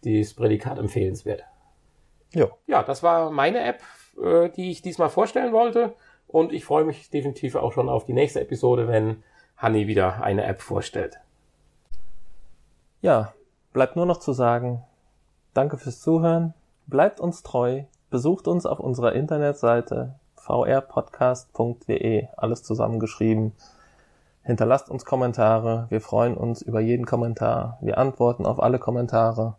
dieses 0.05 0.35
Prädikat 0.35 0.79
empfehlenswert. 0.79 1.44
Ja. 2.33 2.48
Ja, 2.66 2.83
das 2.83 3.03
war 3.03 3.31
meine 3.31 3.61
App, 3.61 3.83
äh, 4.20 4.48
die 4.51 4.70
ich 4.70 4.83
diesmal 4.83 5.11
vorstellen 5.11 5.53
wollte. 5.53 5.94
Und 6.27 6.53
ich 6.53 6.64
freue 6.64 6.85
mich 6.85 7.11
definitiv 7.11 7.55
auch 7.55 7.72
schon 7.72 7.88
auf 7.88 8.05
die 8.05 8.14
nächste 8.14 8.40
Episode, 8.40 8.88
wenn 8.88 9.22
Hanni 9.57 9.87
wieder 9.87 10.23
eine 10.23 10.45
App 10.45 10.61
vorstellt. 10.61 11.21
Ja, 13.01 13.33
bleibt 13.73 13.97
nur 13.97 14.07
noch 14.07 14.19
zu 14.19 14.33
sagen, 14.33 14.83
danke 15.55 15.77
fürs 15.79 16.01
Zuhören, 16.01 16.55
bleibt 16.87 17.21
uns 17.21 17.43
treu, 17.43 17.83
besucht 18.11 18.47
uns 18.49 18.67
auf 18.67 18.79
unserer 18.81 19.12
Internetseite 19.12 20.15
vrpodcast.de, 20.37 22.29
alles 22.37 22.62
zusammengeschrieben. 22.62 23.53
Hinterlasst 24.43 24.88
uns 24.91 25.05
Kommentare, 25.05 25.87
wir 25.88 26.01
freuen 26.01 26.37
uns 26.37 26.62
über 26.62 26.81
jeden 26.81 27.07
Kommentar, 27.07 27.79
wir 27.81 27.99
antworten 27.99 28.45
auf 28.47 28.61
alle 28.61 28.79
Kommentare. 28.79 29.55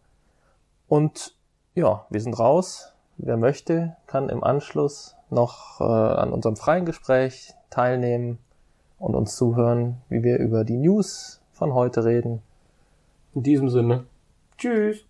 Und 0.87 1.35
ja, 1.73 2.05
wir 2.09 2.21
sind 2.21 2.37
raus. 2.37 2.93
Wer 3.17 3.37
möchte, 3.37 3.95
kann 4.07 4.29
im 4.29 4.43
Anschluss 4.43 5.15
noch 5.29 5.79
äh, 5.79 5.83
an 5.83 6.33
unserem 6.33 6.55
freien 6.55 6.85
Gespräch 6.85 7.53
teilnehmen 7.69 8.39
und 9.03 9.15
uns 9.15 9.35
zuhören, 9.35 9.97
wie 10.07 10.23
wir 10.23 10.37
über 10.37 10.63
die 10.63 10.77
News 10.77 11.41
von 11.51 11.73
heute 11.73 12.05
reden. 12.05 12.41
In 13.35 13.43
diesem 13.43 13.67
Sinne. 13.69 14.05
Tschüss. 14.57 15.03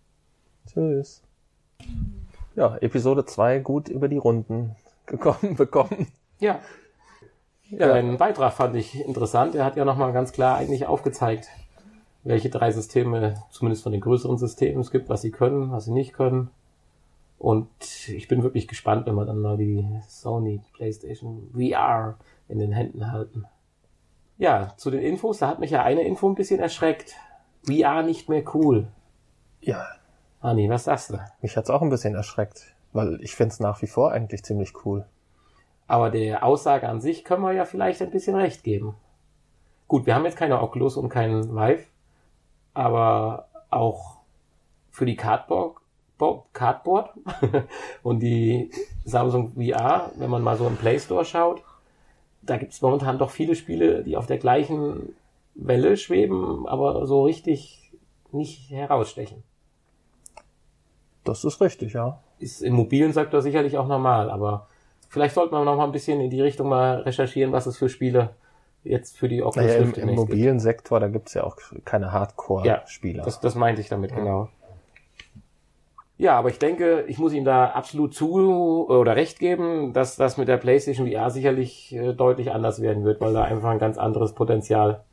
Tschüss. 0.67 1.21
Ja, 2.55 2.75
Episode 2.77 3.23
2 3.23 3.59
gut 3.59 3.89
über 3.89 4.07
die 4.07 4.17
Runden 4.17 4.75
gekommen 5.05 5.55
bekommen. 5.55 6.07
Ja. 6.39 6.59
Ja, 7.69 7.87
deinen 7.87 8.17
Beitrag 8.17 8.53
fand 8.53 8.75
ich 8.75 8.99
interessant. 8.99 9.53
Er 9.53 9.63
hat 9.63 9.77
ja 9.77 9.85
nochmal 9.85 10.11
ganz 10.11 10.31
klar 10.31 10.57
eigentlich 10.57 10.87
aufgezeigt, 10.87 11.49
welche 12.23 12.49
drei 12.49 12.71
Systeme, 12.71 13.35
zumindest 13.51 13.83
von 13.83 13.91
den 13.91 14.01
größeren 14.01 14.39
Systemen 14.39 14.81
es 14.81 14.89
gibt, 14.89 15.07
was 15.09 15.21
sie 15.21 15.31
können, 15.31 15.71
was 15.71 15.85
sie 15.85 15.91
nicht 15.91 16.13
können. 16.13 16.49
Und 17.37 17.69
ich 18.07 18.27
bin 18.27 18.41
wirklich 18.41 18.67
gespannt, 18.67 19.05
wenn 19.05 19.15
wir 19.15 19.25
dann 19.25 19.39
mal 19.39 19.57
die 19.57 19.85
Sony 20.07 20.61
PlayStation 20.73 21.51
VR 21.53 22.17
in 22.47 22.57
den 22.57 22.71
Händen 22.71 23.11
halten. 23.11 23.45
Ja, 24.37 24.73
zu 24.77 24.89
den 24.91 25.01
Infos, 25.01 25.39
da 25.39 25.47
hat 25.47 25.59
mich 25.59 25.71
ja 25.71 25.83
eine 25.83 26.03
Info 26.03 26.27
ein 26.27 26.35
bisschen 26.35 26.59
erschreckt. 26.59 27.15
VR 27.65 28.03
nicht 28.03 28.29
mehr 28.29 28.43
cool. 28.53 28.87
Ja. 29.61 29.85
Anni, 30.41 30.69
was 30.69 30.85
sagst 30.85 31.11
du? 31.11 31.19
Mich 31.41 31.55
hat's 31.55 31.69
auch 31.69 31.81
ein 31.81 31.89
bisschen 31.89 32.15
erschreckt, 32.15 32.75
weil 32.91 33.19
ich 33.21 33.35
find's 33.35 33.59
nach 33.59 33.81
wie 33.81 33.87
vor 33.87 34.11
eigentlich 34.11 34.43
ziemlich 34.43 34.73
cool. 34.85 35.05
Aber 35.87 36.09
der 36.09 36.43
Aussage 36.43 36.89
an 36.89 36.99
sich 36.99 37.23
können 37.23 37.43
wir 37.43 37.53
ja 37.53 37.65
vielleicht 37.65 38.01
ein 38.01 38.11
bisschen 38.11 38.35
recht 38.35 38.63
geben. 38.63 38.95
Gut, 39.87 40.05
wir 40.05 40.15
haben 40.15 40.25
jetzt 40.25 40.37
keine 40.37 40.61
Oculus 40.61 40.97
und 40.97 41.09
keinen 41.09 41.55
Vive, 41.55 41.85
aber 42.73 43.47
auch 43.69 44.17
für 44.91 45.05
die 45.05 45.15
Cardboard, 45.15 45.77
Cardboard 46.53 47.11
und 48.03 48.19
die 48.19 48.71
Samsung 49.05 49.53
VR, 49.53 50.11
wenn 50.15 50.29
man 50.29 50.41
mal 50.41 50.57
so 50.57 50.67
im 50.67 50.77
Play 50.77 50.99
Store 50.99 51.25
schaut, 51.25 51.63
da 52.45 52.57
gibt 52.57 52.73
es 52.73 52.81
momentan 52.81 53.17
doch 53.17 53.29
viele 53.29 53.55
Spiele, 53.55 54.03
die 54.03 54.17
auf 54.17 54.27
der 54.27 54.37
gleichen 54.37 55.15
Welle 55.55 55.97
schweben, 55.97 56.67
aber 56.67 57.05
so 57.05 57.23
richtig 57.23 57.91
nicht 58.31 58.71
herausstechen. 58.71 59.43
Das 61.23 61.45
ist 61.45 61.61
richtig, 61.61 61.93
ja. 61.93 62.19
Ist 62.39 62.61
im 62.61 62.73
mobilen 62.73 63.13
Sektor 63.13 63.41
sicherlich 63.41 63.77
auch 63.77 63.87
normal, 63.87 64.29
aber 64.29 64.67
vielleicht 65.07 65.35
sollte 65.35 65.53
man 65.53 65.63
noch 65.65 65.77
mal 65.77 65.85
ein 65.85 65.91
bisschen 65.91 66.19
in 66.19 66.29
die 66.29 66.41
Richtung 66.41 66.67
mal 66.67 67.01
recherchieren, 67.01 67.51
was 67.53 67.65
es 67.65 67.77
für 67.77 67.87
Spiele 67.87 68.31
jetzt 68.83 69.17
für 69.17 69.29
die 69.29 69.41
Oculus 69.41 69.67
naja, 69.67 69.79
Rift 69.79 69.97
im, 69.97 70.09
im 70.09 70.15
mobilen 70.15 70.57
gibt. 70.57 70.61
Sektor, 70.61 70.99
da 70.99 71.07
gibt's 71.07 71.33
ja 71.33 71.43
auch 71.43 71.57
keine 71.85 72.11
Hardcore-Spieler. 72.11 73.19
Ja, 73.19 73.25
das, 73.25 73.39
das 73.39 73.55
meinte 73.55 73.79
ich 73.79 73.87
damit, 73.87 74.11
ja. 74.11 74.17
genau. 74.17 74.49
Ja, 76.17 76.37
aber 76.37 76.49
ich 76.49 76.59
denke, 76.59 77.05
ich 77.07 77.17
muss 77.17 77.33
ihm 77.33 77.43
da 77.43 77.71
absolut 77.71 78.13
zu 78.13 78.87
oder 78.87 79.15
recht 79.15 79.39
geben, 79.39 79.93
dass 79.93 80.15
das 80.15 80.37
mit 80.37 80.47
der 80.47 80.57
PlayStation 80.57 81.09
VR 81.11 81.31
sicherlich 81.31 81.93
äh, 81.95 82.13
deutlich 82.13 82.51
anders 82.51 82.81
werden 82.81 83.03
wird, 83.03 83.19
weil 83.19 83.33
da 83.33 83.43
einfach 83.43 83.69
ein 83.69 83.79
ganz 83.79 83.97
anderes 83.97 84.33
Potenzial 84.33 85.03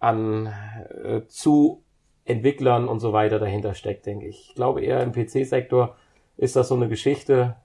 an 0.00 0.52
äh, 1.04 1.22
zu 1.28 1.82
Entwicklern 2.24 2.88
und 2.88 3.00
so 3.00 3.12
weiter 3.12 3.38
dahinter 3.38 3.74
steckt, 3.74 4.06
denke 4.06 4.26
ich. 4.26 4.48
Ich 4.50 4.54
glaube 4.54 4.82
eher 4.82 5.02
im 5.02 5.12
PC-Sektor 5.12 5.96
ist 6.36 6.56
das 6.56 6.68
so 6.68 6.74
eine 6.74 6.88
Geschichte, 6.88 7.56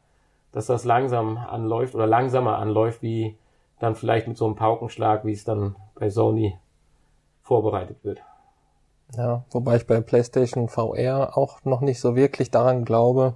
dass 0.52 0.68
das 0.68 0.84
langsam 0.84 1.38
anläuft 1.38 1.96
oder 1.96 2.08
langsamer 2.08 2.58
anläuft, 2.58 3.02
wie 3.02 3.38
dann 3.80 3.96
vielleicht 3.96 4.28
mit 4.28 4.38
so 4.38 4.46
einem 4.46 4.56
Paukenschlag, 4.56 5.26
wie 5.26 5.34
es 5.34 5.44
dann 5.44 5.76
bei 5.96 6.10
Sony 6.10 6.58
vorbereitet 7.42 8.04
wird. 8.04 8.22
Ja, 9.16 9.44
wobei 9.52 9.76
ich 9.76 9.86
bei 9.86 10.02
PlayStation 10.02 10.70
VR 10.70 11.38
auch 11.38 11.64
noch 11.66 11.82
nicht 11.82 12.00
so 12.00 12.16
wirklich 12.16 12.50
daran 12.50 12.84
glaube, 12.84 13.36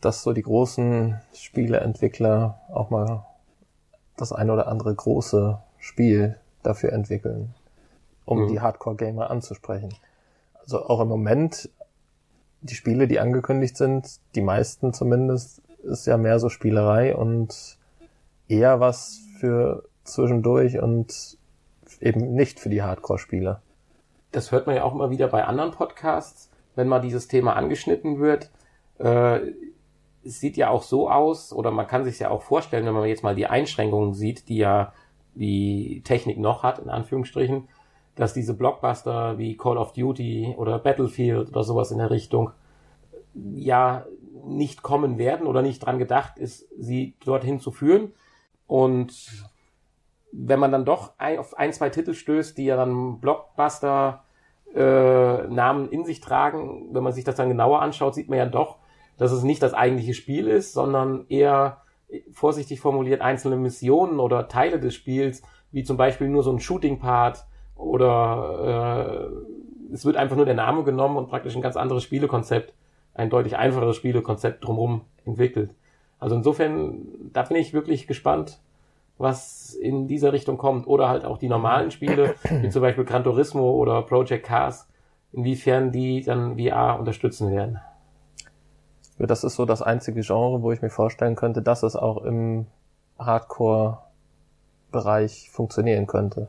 dass 0.00 0.22
so 0.22 0.32
die 0.32 0.42
großen 0.42 1.20
Spieleentwickler 1.32 2.60
auch 2.68 2.90
mal 2.90 3.24
das 4.16 4.32
ein 4.32 4.50
oder 4.50 4.68
andere 4.68 4.94
große 4.94 5.58
Spiel 5.78 6.36
dafür 6.62 6.92
entwickeln, 6.92 7.54
um 8.26 8.42
mhm. 8.42 8.48
die 8.48 8.60
Hardcore-Gamer 8.60 9.30
anzusprechen. 9.30 9.94
Also 10.60 10.84
auch 10.84 11.00
im 11.00 11.08
Moment, 11.08 11.70
die 12.60 12.74
Spiele, 12.74 13.08
die 13.08 13.20
angekündigt 13.20 13.76
sind, 13.76 14.20
die 14.34 14.42
meisten 14.42 14.92
zumindest, 14.92 15.62
ist 15.82 16.06
ja 16.06 16.16
mehr 16.16 16.38
so 16.38 16.48
Spielerei 16.48 17.14
und 17.14 17.78
eher 18.48 18.80
was 18.80 19.20
für 19.38 19.84
zwischendurch 20.04 20.78
und 20.78 21.38
eben 22.00 22.34
nicht 22.34 22.60
für 22.60 22.68
die 22.68 22.82
Hardcore-Spieler 22.82 23.62
das 24.34 24.52
hört 24.52 24.66
man 24.66 24.76
ja 24.76 24.84
auch 24.84 24.94
immer 24.94 25.10
wieder 25.10 25.28
bei 25.28 25.44
anderen 25.44 25.70
Podcasts, 25.70 26.50
wenn 26.74 26.88
mal 26.88 27.00
dieses 27.00 27.28
Thema 27.28 27.54
angeschnitten 27.54 28.20
wird. 28.20 28.50
Äh, 28.98 29.40
es 30.24 30.40
sieht 30.40 30.56
ja 30.56 30.70
auch 30.70 30.82
so 30.82 31.10
aus, 31.10 31.52
oder 31.52 31.70
man 31.70 31.86
kann 31.86 32.04
sich 32.04 32.18
ja 32.18 32.30
auch 32.30 32.42
vorstellen, 32.42 32.86
wenn 32.86 32.94
man 32.94 33.08
jetzt 33.08 33.22
mal 33.22 33.34
die 33.34 33.46
Einschränkungen 33.46 34.14
sieht, 34.14 34.48
die 34.48 34.56
ja 34.56 34.92
die 35.34 36.02
Technik 36.04 36.38
noch 36.38 36.62
hat, 36.62 36.78
in 36.78 36.88
Anführungsstrichen, 36.88 37.68
dass 38.14 38.32
diese 38.32 38.54
Blockbuster 38.54 39.38
wie 39.38 39.56
Call 39.56 39.76
of 39.76 39.92
Duty 39.92 40.54
oder 40.56 40.78
Battlefield 40.78 41.48
oder 41.48 41.64
sowas 41.64 41.90
in 41.90 41.98
der 41.98 42.10
Richtung 42.10 42.52
ja 43.34 44.06
nicht 44.44 44.82
kommen 44.82 45.18
werden 45.18 45.46
oder 45.46 45.62
nicht 45.62 45.84
dran 45.84 45.98
gedacht 45.98 46.38
ist, 46.38 46.68
sie 46.78 47.14
dorthin 47.24 47.60
zu 47.60 47.72
führen. 47.72 48.12
Und 48.66 49.48
wenn 50.32 50.60
man 50.60 50.72
dann 50.72 50.84
doch 50.84 51.12
auf 51.18 51.56
ein, 51.58 51.72
zwei 51.72 51.90
Titel 51.90 52.14
stößt, 52.14 52.56
die 52.56 52.66
ja 52.66 52.76
dann 52.76 53.20
Blockbuster 53.20 54.23
äh, 54.74 55.46
Namen 55.48 55.88
in 55.88 56.04
sich 56.04 56.20
tragen, 56.20 56.88
wenn 56.92 57.02
man 57.02 57.12
sich 57.12 57.24
das 57.24 57.36
dann 57.36 57.48
genauer 57.48 57.80
anschaut, 57.82 58.14
sieht 58.14 58.28
man 58.28 58.38
ja 58.38 58.46
doch, 58.46 58.78
dass 59.16 59.32
es 59.32 59.42
nicht 59.42 59.62
das 59.62 59.74
eigentliche 59.74 60.14
Spiel 60.14 60.48
ist, 60.48 60.72
sondern 60.72 61.26
eher 61.28 61.82
vorsichtig 62.32 62.80
formuliert 62.80 63.20
einzelne 63.20 63.56
Missionen 63.56 64.20
oder 64.20 64.48
Teile 64.48 64.78
des 64.78 64.94
Spiels, 64.94 65.42
wie 65.72 65.84
zum 65.84 65.96
Beispiel 65.96 66.28
nur 66.28 66.42
so 66.42 66.52
ein 66.52 66.60
Shooting-Part 66.60 67.44
oder 67.76 69.30
äh, 69.90 69.92
es 69.92 70.04
wird 70.04 70.16
einfach 70.16 70.36
nur 70.36 70.46
der 70.46 70.54
Name 70.54 70.84
genommen 70.84 71.16
und 71.16 71.28
praktisch 71.28 71.54
ein 71.54 71.62
ganz 71.62 71.76
anderes 71.76 72.02
Spielekonzept, 72.02 72.74
ein 73.14 73.30
deutlich 73.30 73.56
einfacheres 73.56 73.96
Spielekonzept 73.96 74.64
drumherum 74.64 75.02
entwickelt. 75.24 75.74
Also 76.18 76.36
insofern, 76.36 77.06
da 77.32 77.42
bin 77.42 77.56
ich 77.56 77.74
wirklich 77.74 78.06
gespannt, 78.06 78.60
was 79.18 79.74
in 79.74 80.06
dieser 80.06 80.32
Richtung 80.32 80.56
kommt. 80.58 80.86
Oder 80.86 81.08
halt 81.08 81.24
auch 81.24 81.38
die 81.38 81.48
normalen 81.48 81.90
Spiele, 81.90 82.34
wie 82.50 82.68
zum 82.68 82.82
Beispiel 82.82 83.04
Gran 83.04 83.24
Turismo 83.24 83.72
oder 83.72 84.02
Project 84.02 84.46
Cars, 84.46 84.86
inwiefern 85.32 85.90
die 85.92 86.22
dann 86.22 86.58
VR 86.58 86.98
unterstützen 86.98 87.50
werden. 87.50 87.80
Ja, 89.18 89.26
das 89.26 89.44
ist 89.44 89.54
so 89.54 89.64
das 89.64 89.80
einzige 89.82 90.20
Genre, 90.22 90.62
wo 90.62 90.72
ich 90.72 90.82
mir 90.82 90.90
vorstellen 90.90 91.36
könnte, 91.36 91.62
dass 91.62 91.84
es 91.84 91.96
auch 91.96 92.24
im 92.24 92.66
Hardcore-Bereich 93.18 95.50
funktionieren 95.50 96.06
könnte. 96.06 96.48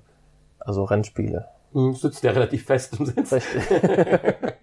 Also 0.60 0.84
Rennspiele. 0.84 1.48
Hm, 1.74 1.94
sitzt 1.94 2.24
ja 2.24 2.32
relativ 2.32 2.66
fest 2.66 3.00
im 3.00 3.06
Sitz. 3.06 3.32
Richtig. 3.32 3.70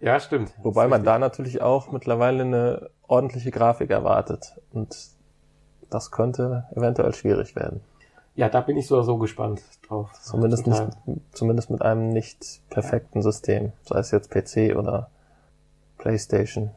ja, 0.00 0.20
stimmt. 0.20 0.52
Wobei 0.62 0.86
man 0.86 1.02
da 1.02 1.18
natürlich 1.18 1.62
auch 1.62 1.90
mittlerweile 1.90 2.42
eine 2.42 2.90
ordentliche 3.08 3.50
Grafik 3.50 3.90
erwartet. 3.90 4.54
Und 4.72 5.15
das 5.90 6.10
könnte 6.10 6.64
eventuell 6.74 7.14
schwierig 7.14 7.56
werden. 7.56 7.80
Ja, 8.34 8.50
da 8.50 8.60
bin 8.60 8.76
ich 8.76 8.86
so, 8.86 9.00
so 9.02 9.16
gespannt 9.16 9.62
drauf. 9.88 10.10
Zumindest, 10.20 10.66
nicht, 10.66 10.82
zumindest 11.32 11.70
mit 11.70 11.80
einem 11.80 12.10
nicht 12.10 12.60
perfekten 12.68 13.22
System. 13.22 13.72
Sei 13.82 13.98
es 13.98 14.10
jetzt 14.10 14.30
PC 14.30 14.76
oder 14.76 15.08
PlayStation. 15.96 16.70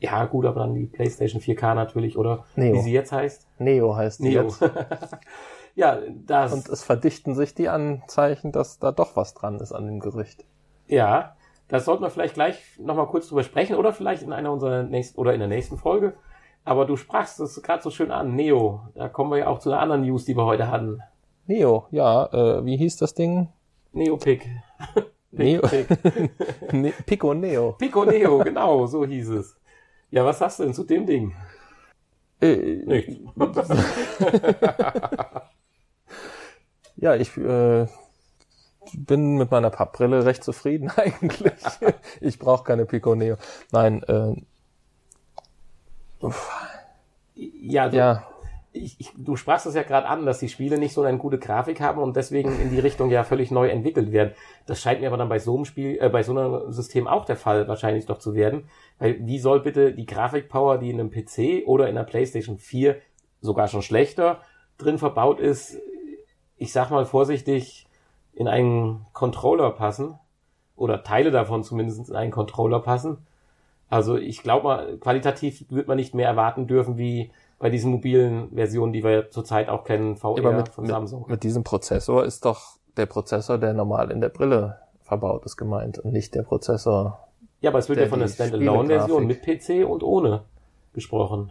Ja, 0.00 0.24
gut, 0.24 0.46
aber 0.46 0.60
dann 0.60 0.74
die 0.74 0.86
PlayStation 0.86 1.40
4K 1.40 1.74
natürlich, 1.74 2.16
oder 2.18 2.44
Neo. 2.56 2.74
wie 2.74 2.80
sie 2.80 2.92
jetzt 2.92 3.12
heißt. 3.12 3.46
Neo 3.58 3.94
heißt 3.94 4.18
sie 4.18 4.30
Neo. 4.30 4.44
jetzt. 4.44 4.60
ja, 5.76 5.98
das. 6.26 6.52
Und 6.52 6.68
es 6.68 6.82
verdichten 6.82 7.34
sich 7.34 7.54
die 7.54 7.68
Anzeichen, 7.68 8.50
dass 8.50 8.78
da 8.78 8.90
doch 8.90 9.14
was 9.14 9.34
dran 9.34 9.60
ist 9.60 9.72
an 9.72 9.86
dem 9.86 10.00
Gerücht. 10.00 10.44
Ja, 10.88 11.36
das 11.68 11.84
sollten 11.84 12.02
wir 12.02 12.10
vielleicht 12.10 12.34
gleich 12.34 12.60
nochmal 12.78 13.06
kurz 13.06 13.28
drüber 13.28 13.44
sprechen 13.44 13.76
oder 13.76 13.92
vielleicht 13.92 14.22
in 14.22 14.32
einer 14.32 14.50
unserer 14.50 14.82
nächsten 14.82 15.20
oder 15.20 15.34
in 15.34 15.38
der 15.38 15.48
nächsten 15.48 15.76
Folge. 15.76 16.14
Aber 16.64 16.86
du 16.86 16.96
sprachst 16.96 17.40
es 17.40 17.60
gerade 17.62 17.82
so 17.82 17.90
schön 17.90 18.10
an, 18.10 18.36
Neo. 18.36 18.82
Da 18.94 19.08
kommen 19.08 19.30
wir 19.30 19.38
ja 19.38 19.46
auch 19.48 19.58
zu 19.58 19.70
einer 19.70 19.80
anderen 19.80 20.02
News, 20.02 20.24
die 20.24 20.36
wir 20.36 20.44
heute 20.44 20.70
hatten. 20.70 21.00
Neo, 21.46 21.86
ja, 21.90 22.26
äh, 22.32 22.64
wie 22.64 22.76
hieß 22.76 22.98
das 22.98 23.14
Ding? 23.14 23.48
Neopic. 23.92 24.46
Neo. 25.32 25.62
ne 26.72 26.92
Pico 27.04 27.34
Neo. 27.34 27.72
Pico 27.72 28.04
Neo, 28.04 28.38
genau, 28.38 28.86
so 28.86 29.04
hieß 29.04 29.30
es. 29.30 29.56
Ja, 30.10 30.24
was 30.24 30.38
sagst 30.38 30.60
du 30.60 30.64
denn 30.64 30.74
zu 30.74 30.84
dem 30.84 31.06
Ding? 31.06 31.34
Äh, 32.40 32.82
Nichts. 32.84 33.16
ja, 36.96 37.14
ich 37.16 37.36
äh, 37.36 37.86
bin 38.94 39.36
mit 39.36 39.50
meiner 39.50 39.70
Pappbrille 39.70 40.24
recht 40.24 40.44
zufrieden 40.44 40.90
eigentlich. 40.90 41.52
ich 42.20 42.38
brauche 42.38 42.64
keine 42.64 42.84
Pico 42.84 43.14
Neo. 43.14 43.36
Nein, 43.70 44.02
äh, 44.04 44.34
Ja, 47.34 47.88
du, 47.88 47.96
ja, 47.96 48.24
ich, 48.72 48.98
ich, 48.98 49.12
du 49.16 49.36
sprachst 49.36 49.66
es 49.66 49.74
ja 49.74 49.82
gerade 49.82 50.06
an, 50.06 50.24
dass 50.24 50.38
die 50.38 50.48
Spiele 50.48 50.78
nicht 50.78 50.94
so 50.94 51.02
eine 51.02 51.18
gute 51.18 51.38
Grafik 51.38 51.80
haben 51.80 52.00
und 52.00 52.16
deswegen 52.16 52.58
in 52.60 52.70
die 52.70 52.80
Richtung 52.80 53.10
ja 53.10 53.22
völlig 53.24 53.50
neu 53.50 53.68
entwickelt 53.68 54.12
werden. 54.12 54.32
Das 54.66 54.80
scheint 54.80 55.00
mir 55.00 55.08
aber 55.08 55.18
dann 55.18 55.28
bei 55.28 55.38
so 55.38 55.54
einem 55.54 55.64
Spiel, 55.64 55.98
äh, 56.00 56.08
bei 56.08 56.22
so 56.22 56.32
einem 56.32 56.72
System 56.72 57.06
auch 57.06 57.24
der 57.24 57.36
Fall 57.36 57.68
wahrscheinlich 57.68 58.06
doch 58.06 58.18
zu 58.18 58.34
werden. 58.34 58.68
Weil 58.98 59.26
wie 59.26 59.38
soll 59.38 59.60
bitte 59.60 59.92
die 59.92 60.06
Grafikpower, 60.06 60.78
die 60.78 60.90
in 60.90 61.00
einem 61.00 61.10
PC 61.10 61.66
oder 61.66 61.88
in 61.88 61.96
einer 61.96 62.06
PlayStation 62.06 62.58
4 62.58 62.96
sogar 63.40 63.68
schon 63.68 63.82
schlechter 63.82 64.40
drin 64.78 64.98
verbaut 64.98 65.38
ist, 65.38 65.78
ich 66.56 66.72
sag 66.72 66.90
mal 66.90 67.04
vorsichtig, 67.04 67.86
in 68.32 68.48
einen 68.48 69.06
Controller 69.12 69.70
passen? 69.70 70.18
Oder 70.76 71.02
Teile 71.02 71.30
davon 71.30 71.62
zumindest 71.62 72.08
in 72.08 72.16
einen 72.16 72.30
Controller 72.30 72.80
passen? 72.80 73.26
Also 73.92 74.16
ich 74.16 74.42
glaube 74.42 74.64
mal, 74.64 74.96
qualitativ 74.96 75.66
wird 75.68 75.86
man 75.86 75.98
nicht 75.98 76.14
mehr 76.14 76.26
erwarten 76.26 76.66
dürfen 76.66 76.96
wie 76.96 77.30
bei 77.58 77.68
diesen 77.68 77.90
mobilen 77.90 78.48
Versionen, 78.54 78.94
die 78.94 79.04
wir 79.04 79.28
zurzeit 79.28 79.68
auch 79.68 79.84
kennen, 79.84 80.16
VR 80.16 80.38
aber 80.38 80.52
mit, 80.52 80.70
von 80.70 80.84
mit, 80.84 80.90
Samsung. 80.90 81.26
mit 81.28 81.42
diesem 81.42 81.62
Prozessor 81.62 82.24
ist 82.24 82.46
doch 82.46 82.78
der 82.96 83.04
Prozessor, 83.04 83.58
der 83.58 83.74
normal 83.74 84.10
in 84.10 84.22
der 84.22 84.30
Brille 84.30 84.78
verbaut 85.02 85.44
ist, 85.44 85.58
gemeint 85.58 85.98
und 85.98 86.10
nicht 86.14 86.34
der 86.34 86.42
Prozessor. 86.42 87.28
ja, 87.60 87.68
aber 87.68 87.80
es 87.80 87.90
wird 87.90 87.98
ja 87.98 88.06
von 88.06 88.20
der 88.20 88.28
Standalone-Version 88.28 89.26
mit 89.26 89.42
PC 89.42 89.86
und 89.86 90.02
ohne 90.02 90.44
gesprochen. 90.94 91.50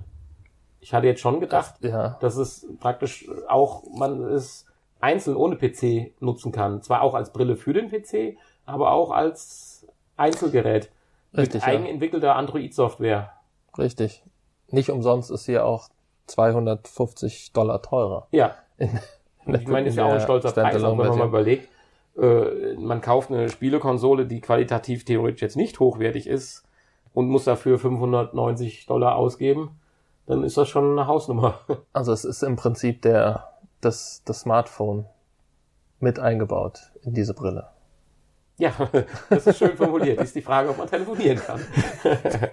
Ich 0.80 0.95
hatte 0.95 1.06
jetzt 1.06 1.21
schon 1.21 1.41
gedacht, 1.41 1.75
Ja, 1.82 2.17
dass 2.21 2.38
es 2.38 2.67
praktisch 2.80 3.30
auch 3.49 3.84
man 3.95 4.23
es 4.23 4.65
einzeln 4.99 5.38
ohne 5.38 5.58
PC 5.58 6.19
nutzen 6.19 6.51
kann. 6.51 6.82
Zwar 6.82 7.04
auch 7.04 7.13
als 7.13 7.32
Brille 7.32 7.56
für 7.56 7.73
den 7.73 7.91
PC, 7.91 8.36
aber 8.65 8.93
auch 8.93 9.12
als 9.12 9.86
Einzelgerät 10.17 10.89
richtig, 11.36 11.65
mit 11.65 11.74
ja. 11.74 11.80
eigenentwickelter 11.80 12.36
Android-Software. 12.36 13.32
richtig. 13.78 14.24
Nicht 14.70 14.89
umsonst 14.89 15.32
ist 15.32 15.46
sie 15.46 15.54
ja 15.54 15.63
auch 15.63 15.89
250 16.28 17.52
Dollar 17.52 17.82
teurer. 17.82 18.28
Ja, 18.32 18.56
In 18.78 19.00
ich 19.46 19.67
meine, 19.67 19.89
ist 19.89 19.96
ja 19.96 20.06
auch 20.06 20.13
ein 20.13 20.22
stolzer 20.22 20.52
Preis, 20.52 20.84
auch 20.84 20.98
wenn 20.98 21.08
man 21.08 21.17
mal 21.17 21.28
überlegt, 21.28 21.67
äh, 22.17 22.76
man 22.76 23.02
kauft 23.02 23.32
eine 23.32 23.50
Spielekonsole, 23.50 24.26
die 24.26 24.41
qualitativ 24.41 25.06
theoretisch 25.06 25.41
jetzt 25.41 25.58
nicht 25.58 25.80
hochwertig 25.80 26.28
ist 26.28 26.63
und 27.13 27.28
muss 27.28 27.46
dafür 27.46 27.80
590 27.80 28.86
Dollar 28.86 29.15
ausgeben, 29.15 29.80
dann 30.26 30.44
ist 30.44 30.58
das 30.58 30.70
schon 30.70 30.91
eine 30.91 31.08
Hausnummer. 31.08 31.60
Also 31.94 32.13
es 32.13 32.26
ist 32.26 32.44
im 32.44 32.56
Prinzip 32.56 33.02
der, 33.02 33.50
das, 33.82 34.24
das 34.26 34.41
Smartphone 34.41 35.06
mit 36.00 36.20
eingebaut 36.20 36.91
in 37.04 37.13
diese 37.13 37.34
Brille. 37.34 37.67
Ja, 38.62 38.71
das 39.30 39.47
ist 39.47 39.58
schön 39.58 39.76
formuliert. 39.76 40.21
Ist 40.21 40.36
die 40.36 40.41
Frage, 40.41 40.69
ob 40.69 40.78
man 40.78 40.88
telefonieren 40.88 41.38
kann. 41.39 41.60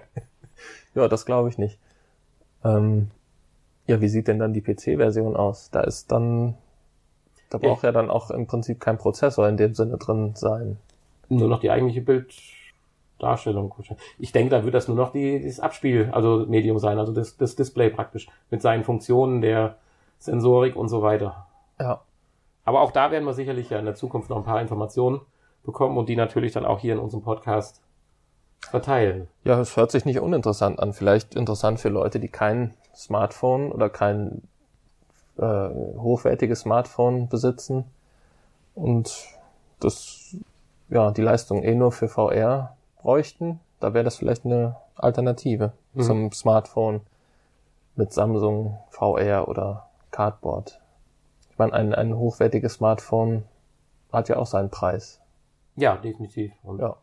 Ja, 0.95 1.07
das 1.07 1.23
glaube 1.27 1.49
ich 1.49 1.59
nicht. 1.59 1.77
Ähm, 2.65 3.11
ja, 3.85 4.01
wie 4.01 4.07
sieht 4.07 4.27
denn 4.27 4.39
dann 4.39 4.53
die 4.53 4.61
PC-Version 4.61 5.35
aus? 5.35 5.69
Da 5.69 5.81
ist 5.81 6.11
dann, 6.11 6.55
da 7.51 7.59
Ja. 7.59 7.69
braucht 7.69 7.83
ja 7.83 7.91
dann 7.91 8.09
auch 8.09 8.31
im 8.31 8.47
Prinzip 8.47 8.79
kein 8.79 8.97
Prozessor 8.97 9.47
in 9.47 9.55
dem 9.55 9.75
Sinne 9.75 9.97
drin 9.97 10.33
sein. 10.35 10.77
Nur 11.29 11.47
noch 11.47 11.59
die 11.59 11.69
eigentliche 11.69 12.01
Bilddarstellung. 12.01 13.73
Ich 14.17 14.31
denke, 14.31 14.49
da 14.49 14.63
wird 14.63 14.73
das 14.73 14.87
nur 14.87 14.97
noch 14.97 15.11
die, 15.11 15.45
das 15.45 15.59
Abspiel, 15.59 16.09
also 16.11 16.47
Medium 16.47 16.79
sein, 16.79 16.97
also 16.97 17.13
das, 17.13 17.37
das 17.37 17.55
Display 17.55 17.91
praktisch, 17.91 18.27
mit 18.49 18.63
seinen 18.63 18.83
Funktionen 18.83 19.41
der 19.41 19.77
Sensorik 20.17 20.75
und 20.75 20.89
so 20.89 21.03
weiter. 21.03 21.45
Ja. 21.79 22.01
Aber 22.65 22.81
auch 22.81 22.91
da 22.91 23.11
werden 23.11 23.25
wir 23.25 23.33
sicherlich 23.33 23.69
ja 23.69 23.77
in 23.77 23.85
der 23.85 23.95
Zukunft 23.95 24.31
noch 24.31 24.37
ein 24.37 24.43
paar 24.43 24.59
Informationen 24.59 25.21
bekommen 25.71 25.97
und 25.97 26.09
die 26.09 26.15
natürlich 26.15 26.51
dann 26.53 26.65
auch 26.65 26.79
hier 26.79 26.93
in 26.93 26.99
unserem 26.99 27.23
Podcast 27.23 27.81
verteilen. 28.61 29.27
Ja, 29.43 29.59
es 29.59 29.77
hört 29.77 29.91
sich 29.91 30.05
nicht 30.05 30.19
uninteressant 30.19 30.79
an. 30.79 30.93
Vielleicht 30.93 31.35
interessant 31.35 31.79
für 31.79 31.89
Leute, 31.89 32.19
die 32.19 32.27
kein 32.27 32.73
Smartphone 32.95 33.71
oder 33.71 33.89
kein 33.89 34.41
äh, 35.37 35.43
hochwertiges 35.43 36.61
Smartphone 36.61 37.29
besitzen 37.29 37.85
und 38.75 39.15
das, 39.79 40.35
ja, 40.89 41.11
die 41.11 41.21
Leistung 41.21 41.63
eh 41.63 41.75
nur 41.75 41.91
für 41.91 42.09
VR 42.09 42.75
bräuchten. 43.01 43.59
Da 43.79 43.93
wäre 43.93 44.03
das 44.03 44.17
vielleicht 44.17 44.45
eine 44.45 44.75
Alternative 44.95 45.71
Mhm. 45.93 46.01
zum 46.01 46.31
Smartphone 46.31 47.01
mit 47.95 48.13
Samsung 48.13 48.77
VR 48.91 49.47
oder 49.47 49.87
Cardboard. 50.11 50.79
Ich 51.49 51.57
meine, 51.57 51.73
ein, 51.73 51.95
ein 51.95 52.15
hochwertiges 52.15 52.75
Smartphone 52.75 53.43
hat 54.13 54.29
ja 54.29 54.37
auch 54.37 54.45
seinen 54.45 54.69
Preis. 54.69 55.19
Ja, 55.79 55.95
definitiv. 55.97 56.51
Und 56.63 56.79
Ja. 56.79 56.95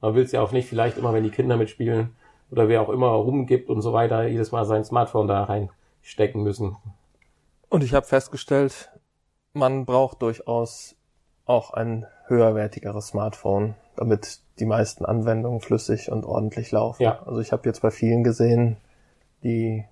man 0.00 0.14
will 0.14 0.24
es 0.24 0.32
ja 0.32 0.40
auch 0.40 0.52
nicht 0.52 0.68
vielleicht 0.68 0.98
immer, 0.98 1.12
wenn 1.12 1.22
die 1.22 1.30
Kinder 1.30 1.56
mitspielen 1.56 2.16
oder 2.50 2.68
wer 2.68 2.82
auch 2.82 2.88
immer 2.88 3.08
rumgibt 3.08 3.68
und 3.70 3.82
so 3.82 3.92
weiter, 3.92 4.26
jedes 4.26 4.52
Mal 4.52 4.64
sein 4.64 4.84
Smartphone 4.84 5.28
da 5.28 5.44
reinstecken 5.44 6.42
müssen. 6.42 6.76
Und 7.68 7.82
ich 7.82 7.94
habe 7.94 8.06
festgestellt, 8.06 8.90
man 9.54 9.84
braucht 9.86 10.22
durchaus 10.22 10.96
auch 11.46 11.72
ein 11.72 12.06
höherwertigeres 12.26 13.08
Smartphone, 13.08 13.74
damit 13.96 14.40
die 14.58 14.66
meisten 14.66 15.04
Anwendungen 15.04 15.60
flüssig 15.60 16.10
und 16.10 16.24
ordentlich 16.24 16.70
laufen. 16.70 17.02
Ja. 17.02 17.22
Also 17.24 17.40
ich 17.40 17.52
habe 17.52 17.68
jetzt 17.68 17.82
bei 17.82 17.90
vielen 17.90 18.24
gesehen, 18.24 18.76
die 19.42 19.84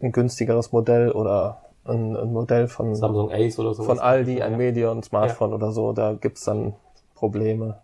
ein 0.00 0.12
günstigeres 0.12 0.72
Modell 0.72 1.10
oder 1.12 1.62
ein, 1.84 2.16
ein 2.16 2.32
Modell 2.32 2.68
von, 2.68 2.94
Samsung 2.94 3.30
Ace 3.30 3.58
oder 3.58 3.74
so. 3.74 3.82
von 3.82 3.98
Aldi, 3.98 4.42
ein 4.42 4.52
ja. 4.52 4.58
Medion 4.58 5.02
Smartphone 5.02 5.52
oder 5.52 5.70
so, 5.72 5.92
da 5.92 6.14
gibt's 6.14 6.44
dann 6.44 6.74
Probleme. 7.24 7.80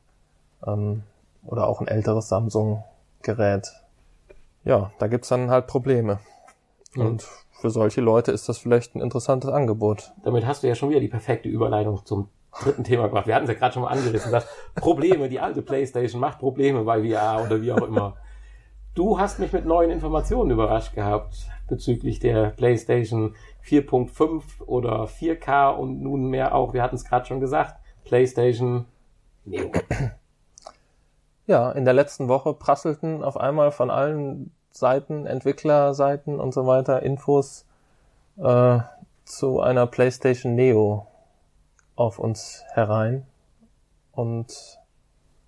Ähm, 0.66 1.02
oder 1.46 1.66
auch 1.66 1.80
ein 1.80 1.88
älteres 1.88 2.28
Samsung-Gerät. 2.28 3.72
Ja, 4.64 4.90
da 4.98 5.06
gibt's 5.06 5.28
dann 5.28 5.50
halt 5.50 5.66
Probleme. 5.66 6.20
Mhm. 6.94 7.06
Und 7.06 7.22
für 7.52 7.70
solche 7.70 8.02
Leute 8.02 8.32
ist 8.32 8.50
das 8.50 8.58
vielleicht 8.58 8.94
ein 8.94 9.00
interessantes 9.00 9.50
Angebot. 9.50 10.12
Damit 10.24 10.44
hast 10.44 10.62
du 10.62 10.68
ja 10.68 10.74
schon 10.74 10.90
wieder 10.90 11.00
die 11.00 11.08
perfekte 11.08 11.48
Überleitung 11.48 12.04
zum 12.04 12.28
dritten 12.62 12.84
Thema 12.84 13.04
gebracht. 13.04 13.26
Wir 13.26 13.34
hatten 13.34 13.44
es 13.44 13.50
ja 13.50 13.58
gerade 13.58 13.72
schon 13.72 13.82
mal 13.82 13.88
angerissen. 13.88 14.30
Das 14.30 14.46
Probleme, 14.74 15.30
die 15.30 15.40
alte 15.40 15.62
Playstation 15.62 16.20
macht 16.20 16.38
Probleme 16.38 16.84
bei 16.84 17.02
VR 17.02 17.42
oder 17.42 17.62
wie 17.62 17.72
auch 17.72 17.86
immer. 17.86 18.16
Du 18.94 19.18
hast 19.18 19.38
mich 19.38 19.52
mit 19.52 19.64
neuen 19.64 19.90
Informationen 19.90 20.50
überrascht 20.50 20.94
gehabt 20.94 21.48
bezüglich 21.66 22.18
der 22.18 22.50
PlayStation 22.50 23.36
4.5 23.64 24.42
oder 24.66 25.04
4K 25.04 25.70
und 25.70 26.02
nunmehr 26.02 26.54
auch, 26.54 26.74
wir 26.74 26.82
hatten 26.82 26.96
es 26.96 27.06
gerade 27.06 27.24
schon 27.24 27.40
gesagt, 27.40 27.80
PlayStation. 28.04 28.84
Ja, 31.46 31.72
in 31.72 31.84
der 31.84 31.94
letzten 31.94 32.28
Woche 32.28 32.54
prasselten 32.54 33.24
auf 33.24 33.36
einmal 33.36 33.72
von 33.72 33.90
allen 33.90 34.52
Seiten, 34.70 35.26
Entwicklerseiten 35.26 36.38
und 36.38 36.54
so 36.54 36.66
weiter, 36.66 37.02
Infos 37.02 37.66
äh, 38.36 38.78
zu 39.24 39.60
einer 39.60 39.86
PlayStation 39.88 40.54
Neo 40.54 41.08
auf 41.96 42.20
uns 42.20 42.62
herein. 42.72 43.26
Und 44.12 44.78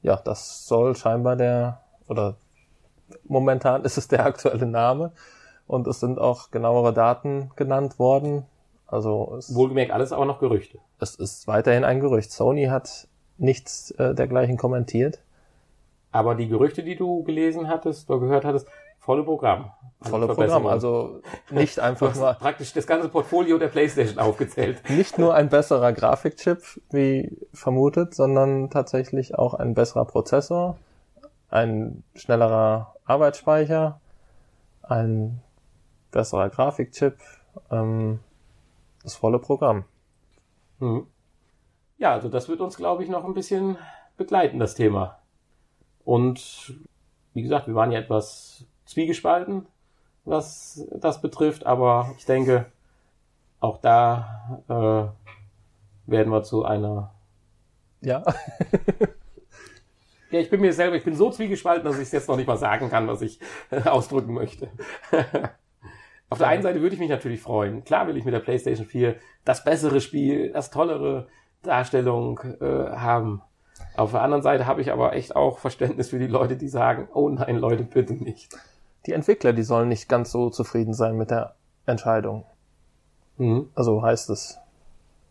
ja, 0.02 0.16
das 0.16 0.66
soll 0.66 0.96
scheinbar 0.96 1.36
der, 1.36 1.82
oder 2.08 2.34
momentan 3.24 3.84
ist 3.84 3.96
es 3.96 4.08
der 4.08 4.26
aktuelle 4.26 4.66
Name. 4.66 5.12
Und 5.66 5.86
es 5.86 6.00
sind 6.00 6.18
auch 6.18 6.50
genauere 6.50 6.92
Daten 6.92 7.52
genannt 7.54 7.98
worden. 7.98 8.44
Also 8.86 9.36
es, 9.38 9.54
Wohlgemerkt, 9.54 9.92
alles 9.92 10.12
aber 10.12 10.26
noch 10.26 10.40
Gerüchte. 10.40 10.78
es 10.98 11.14
ist 11.14 11.46
weiterhin 11.46 11.84
ein 11.84 12.00
Gerücht. 12.00 12.32
Sony 12.32 12.66
hat 12.66 13.06
nichts 13.42 13.90
äh, 13.92 14.14
dergleichen 14.14 14.56
kommentiert. 14.56 15.20
Aber 16.12 16.34
die 16.34 16.48
Gerüchte, 16.48 16.82
die 16.82 16.96
du 16.96 17.22
gelesen 17.24 17.68
hattest 17.68 18.10
oder 18.10 18.20
gehört 18.20 18.44
hattest, 18.44 18.68
volle 18.98 19.24
Programm. 19.24 19.72
Also 20.00 20.10
Volle 20.10 20.34
Programm. 20.34 20.66
Also 20.66 21.20
nicht 21.50 21.78
einfach 21.80 22.14
nur, 22.14 22.34
praktisch 22.34 22.72
das 22.72 22.86
ganze 22.86 23.08
Portfolio 23.08 23.58
der 23.58 23.68
PlayStation 23.68 24.18
aufgezählt. 24.18 24.88
nicht 24.90 25.18
nur 25.18 25.34
ein 25.34 25.48
besserer 25.48 25.92
Grafikchip, 25.92 26.80
wie 26.90 27.36
vermutet, 27.52 28.14
sondern 28.14 28.70
tatsächlich 28.70 29.36
auch 29.36 29.54
ein 29.54 29.74
besserer 29.74 30.04
Prozessor, 30.04 30.76
ein 31.50 32.04
schnellerer 32.14 32.94
Arbeitsspeicher, 33.04 34.00
ein 34.82 35.40
besserer 36.10 36.50
Grafikchip, 36.50 37.16
ähm, 37.70 38.20
das 39.02 39.14
volle 39.14 39.38
Programm. 39.38 39.84
Mhm. 40.78 41.06
Ja, 42.02 42.14
also 42.14 42.28
das 42.28 42.48
wird 42.48 42.60
uns, 42.60 42.76
glaube 42.76 43.04
ich, 43.04 43.08
noch 43.08 43.24
ein 43.24 43.32
bisschen 43.32 43.78
begleiten, 44.16 44.58
das 44.58 44.74
Thema. 44.74 45.20
Und 46.04 46.74
wie 47.32 47.42
gesagt, 47.42 47.68
wir 47.68 47.76
waren 47.76 47.92
ja 47.92 48.00
etwas 48.00 48.66
zwiegespalten, 48.86 49.66
was 50.24 50.84
das 50.90 51.22
betrifft, 51.22 51.64
aber 51.64 52.12
ich 52.18 52.24
denke, 52.24 52.66
auch 53.60 53.78
da 53.78 54.60
äh, 54.68 56.10
werden 56.10 56.32
wir 56.32 56.42
zu 56.42 56.64
einer. 56.64 57.14
Ja, 58.00 58.24
Ja, 60.32 60.40
ich 60.40 60.50
bin 60.50 60.60
mir 60.60 60.72
selber, 60.72 60.96
ich 60.96 61.04
bin 61.04 61.14
so 61.14 61.30
zwiegespalten, 61.30 61.84
dass 61.84 61.96
ich 61.96 62.04
es 62.04 62.12
jetzt 62.12 62.26
noch 62.26 62.36
nicht 62.36 62.48
mal 62.48 62.56
sagen 62.56 62.90
kann, 62.90 63.06
was 63.06 63.22
ich 63.22 63.38
äh, 63.70 63.82
ausdrücken 63.82 64.32
möchte. 64.32 64.70
Auf 66.30 66.38
der 66.38 66.48
einen 66.48 66.62
Seite 66.62 66.80
würde 66.80 66.94
ich 66.94 67.00
mich 67.00 67.10
natürlich 67.10 67.42
freuen. 67.42 67.84
Klar 67.84 68.08
will 68.08 68.16
ich 68.16 68.24
mit 68.24 68.34
der 68.34 68.40
PlayStation 68.40 68.86
4 68.86 69.16
das 69.44 69.62
bessere 69.62 70.00
Spiel, 70.00 70.50
das 70.50 70.70
tollere 70.70 71.28
Darstellung 71.62 72.40
äh, 72.60 72.90
haben. 72.96 73.42
Auf 73.96 74.12
der 74.12 74.22
anderen 74.22 74.42
Seite 74.42 74.66
habe 74.66 74.80
ich 74.80 74.92
aber 74.92 75.14
echt 75.14 75.36
auch 75.36 75.58
Verständnis 75.58 76.10
für 76.10 76.18
die 76.18 76.26
Leute, 76.26 76.56
die 76.56 76.68
sagen, 76.68 77.08
oh 77.14 77.28
nein, 77.28 77.56
Leute, 77.56 77.84
bitte 77.84 78.14
nicht. 78.14 78.56
die 79.06 79.12
Entwickler, 79.12 79.52
die 79.52 79.64
sollen 79.64 79.88
nicht 79.88 80.08
ganz 80.08 80.30
so 80.30 80.50
zufrieden 80.50 80.94
sein 80.94 81.16
mit 81.16 81.30
der 81.30 81.54
Entscheidung. 81.86 82.44
Mhm. 83.36 83.70
Also 83.74 84.02
heißt 84.02 84.30
es. 84.30 84.58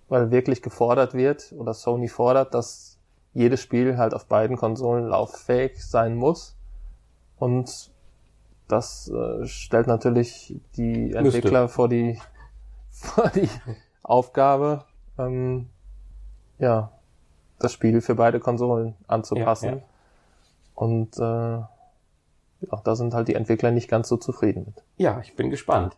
Weil 0.10 0.32
wirklich 0.32 0.62
gefordert 0.62 1.14
wird 1.14 1.54
oder 1.58 1.74
Sony 1.74 2.10
fordert, 2.10 2.54
dass 2.54 2.98
jedes 3.34 3.62
Spiel 3.62 3.98
halt 3.98 4.14
auf 4.14 4.26
beiden 4.26 4.58
Konsolen 4.58 5.08
lauffähig 5.08 5.84
sein 5.84 6.16
muss. 6.16 6.58
Und 7.38 7.92
das 8.68 9.10
äh, 9.10 9.46
stellt 9.46 9.88
natürlich 9.88 10.60
die 10.76 11.14
Entwickler 11.14 11.70
vor 11.70 11.88
die, 11.88 12.20
vor 12.90 13.30
die 13.30 13.50
Aufgabe, 14.04 14.84
ähm, 15.18 15.70
ja, 16.62 16.92
das 17.60 17.74
Spiel 17.74 18.02
für 18.02 18.16
beide 18.16 18.40
Konsolen 18.40 18.96
anzupassen. 19.08 19.70
Ja, 19.70 19.76
ja. 19.76 19.82
Und 20.76 21.18
äh, 21.18 21.22
ja, 21.22 22.82
da 22.84 22.96
sind 22.96 23.14
halt 23.14 23.28
die 23.28 23.36
Entwickler 23.36 23.72
nicht 23.72 23.90
ganz 23.90 24.08
so 24.08 24.18
zufrieden 24.18 24.64
mit. 24.68 24.84
Ja, 24.98 25.20
ich 25.22 25.36
bin 25.36 25.50
gespannt. 25.50 25.98